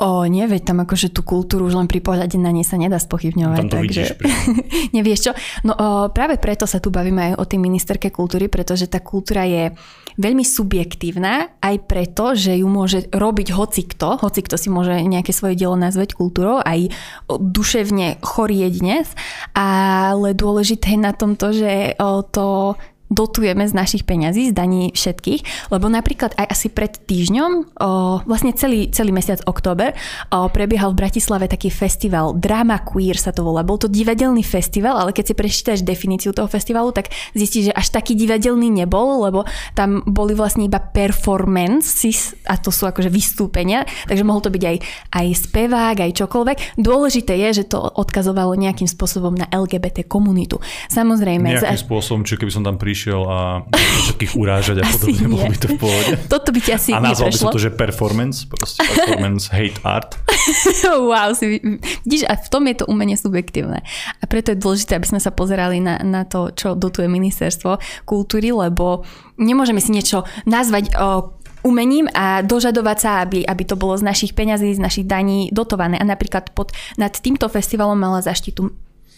[0.01, 2.97] O, nie, veď tam akože tú kultúru už len pri pohľade na nej sa nedá
[2.97, 3.59] spochybňovať.
[3.61, 4.17] Tam to takže...
[4.97, 5.33] Nevieš čo?
[5.69, 9.45] No o, práve preto sa tu bavíme aj o tej ministerke kultúry, pretože tá kultúra
[9.45, 9.69] je
[10.17, 15.33] veľmi subjektívna, aj preto, že ju môže robiť hoci kto, hoci kto si môže nejaké
[15.33, 16.93] svoje dielo nazvať kultúrou, aj
[17.29, 19.09] duševne chorý dnes,
[19.57, 22.77] ale dôležité je na tom to, že o, to
[23.13, 27.89] dotujeme z našich peňazí, z daní všetkých, lebo napríklad aj asi pred týždňom, o,
[28.25, 29.93] vlastne celý, celý mesiac október,
[30.33, 33.61] o, prebiehal v Bratislave taký festival Drama Queer sa to volá.
[33.61, 37.93] Bol to divadelný festival, ale keď si prečítaš definíciu toho festivalu, tak zistíš, že až
[37.93, 39.45] taký divadelný nebol, lebo
[39.77, 44.77] tam boli vlastne iba performances a to sú akože vystúpenia, takže mohol to byť aj,
[45.13, 46.59] aj spevák, aj čokoľvek.
[46.81, 50.59] Dôležité je, že to odkazovalo nejakým spôsobom na LGBT komunitu.
[50.89, 51.59] Samozrejme.
[51.59, 51.85] Nejakým za...
[51.85, 53.67] spôsobom, či keby som tam prišiel prišiel a
[54.07, 56.13] všetkých urážať a podobne, bolo by to v pohode.
[56.31, 60.15] Toto by ti asi A nazval by som to, že performance, proste performance hate art.
[61.11, 61.59] wow, si,
[62.07, 63.83] vidíš, a v tom je to umenie subjektívne.
[64.23, 68.55] A preto je dôležité, aby sme sa pozerali na, na to, čo dotuje ministerstvo kultúry,
[68.55, 69.03] lebo
[69.35, 71.35] nemôžeme si niečo nazvať o,
[71.67, 75.99] umením a dožadovať sa, aby, aby to bolo z našich peňazí, z našich daní dotované.
[75.99, 78.71] A napríklad pod, nad týmto festivalom mala zaštitu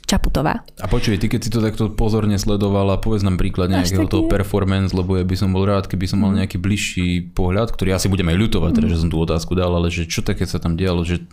[0.05, 0.61] Čaputová.
[0.81, 4.93] A počuj, ty keď si to takto pozorne sledovala, povedz nám príklad nejakého toho performance,
[4.93, 6.45] lebo ja by som bol rád, keby som mal mhm.
[6.45, 8.77] nejaký bližší pohľad, ktorý asi budeme aj ľutovať, mm.
[8.77, 11.25] teda, že som tú otázku dal, ale že čo také sa tam dialo, že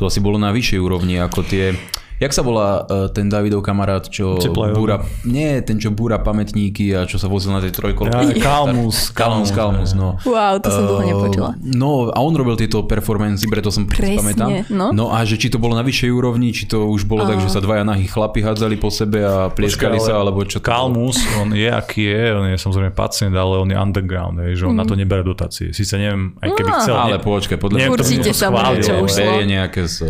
[0.00, 1.76] to asi bolo na vyššej úrovni ako tie
[2.22, 4.76] Jak sa volá uh, ten Davidov kamarát, čo Teplajov.
[4.78, 4.96] búra...
[5.26, 8.14] Nie, ten, čo búra pamätníky a čo sa vozil na tej trojkolke.
[8.14, 9.10] Ja, Kalmus.
[9.10, 10.16] Kalmus, Kalmus, no.
[10.22, 11.50] Wow, to som uh, dlho nepočula.
[11.60, 14.48] No a on robil tieto performancy, preto som Presne, pamätám.
[14.70, 14.94] No.
[14.94, 17.34] no a že či to bolo na vyššej úrovni, či to už bolo uh.
[17.34, 20.62] tak, že sa dvaja nahí chlapi hádzali po sebe a plieskali Počkaj, sa, alebo čo
[20.62, 24.54] to Kalmus, on je aký je, on je samozrejme pacient, ale on je underground, je,
[24.54, 24.80] že on mm.
[24.80, 25.74] na to neberá dotácie.
[25.74, 26.78] Sice neviem, aj keby no.
[26.78, 26.94] chcel.
[26.94, 28.48] Ale počkaj, podľa mňa Určite sa
[28.78, 29.42] čo ušlo.
[29.42, 30.06] Je nejaké z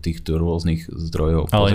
[0.00, 1.50] týchto rôznych zdrojov.
[1.58, 1.74] Ale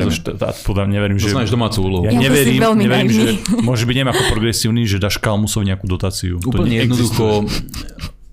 [0.63, 1.35] podľa neverím, že...
[1.35, 2.03] To domácu úlohu.
[2.07, 3.23] Ja, ja neverím, neverím že
[3.59, 6.39] môže byť neviem ako progresívny, že dáš Kalmusovi nejakú dotáciu.
[6.39, 7.25] Úplne to jednoducho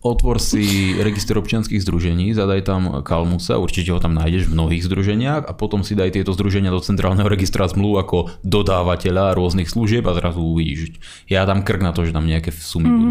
[0.00, 5.42] otvor si register občianských združení, zadaj tam Kalmusa, určite ho tam nájdeš v mnohých združeniach
[5.44, 10.16] a potom si daj tieto združenia do centrálneho registra zmluv ako dodávateľa rôznych služieb a
[10.16, 10.96] zrazu uvidíš.
[11.28, 12.96] Ja dám krk na to, že tam nejaké sumy mm-hmm.
[12.96, 13.10] budú.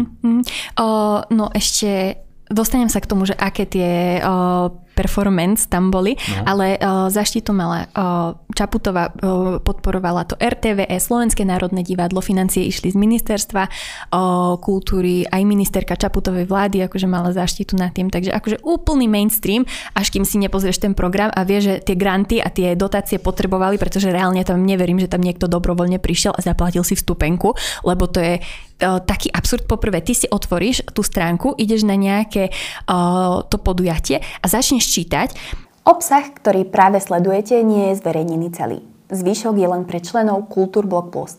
[0.82, 0.86] O,
[1.30, 2.18] no ešte
[2.50, 6.44] dostanem sa k tomu, že aké tie o, performance tam boli, no.
[6.44, 12.92] ale uh, zaštitu mala uh, Čaputová, uh, podporovala to RTVS, Slovenské národné divadlo, financie išli
[12.92, 18.60] z ministerstva uh, kultúry, aj ministerka Čaputovej vlády akože mala zaštitu nad tým, takže akože
[18.60, 19.64] úplný mainstream,
[19.96, 23.80] až kým si nepozrieš ten program a vieš, že tie granty a tie dotácie potrebovali,
[23.80, 27.56] pretože reálne tam neverím, že tam niekto dobrovoľne prišiel a zaplatil si vstupenku,
[27.88, 28.34] lebo to je
[28.80, 29.68] taký absurd.
[29.68, 32.48] Poprvé, ty si otvoríš tú stránku, ideš na nejaké
[32.88, 35.38] uh, to podujatie a začneš čítať.
[35.86, 38.82] Obsah, ktorý práve sledujete, nie je zverejnený celý.
[39.14, 41.38] Zvyšok je len pre členov Kultúrblog Plus.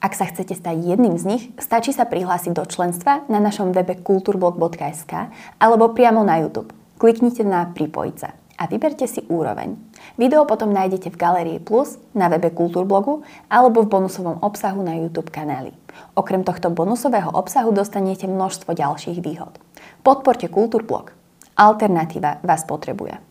[0.00, 4.00] Ak sa chcete stať jedným z nich, stačí sa prihlásiť do členstva na našom webe
[4.00, 5.12] kulturblog.sk
[5.60, 6.72] alebo priamo na YouTube.
[6.96, 9.76] Kliknite na Pripojiť sa a vyberte si úroveň.
[10.16, 15.28] Video potom nájdete v Galerii Plus, na webe Kultúrblogu alebo v bonusovom obsahu na YouTube
[15.28, 15.76] kanáli.
[16.16, 19.56] Okrem tohto bonusového obsahu dostanete množstvo ďalších výhod.
[20.00, 21.19] Podporte Kultúrblog.
[21.60, 23.29] Alternatíva vás potrebuje.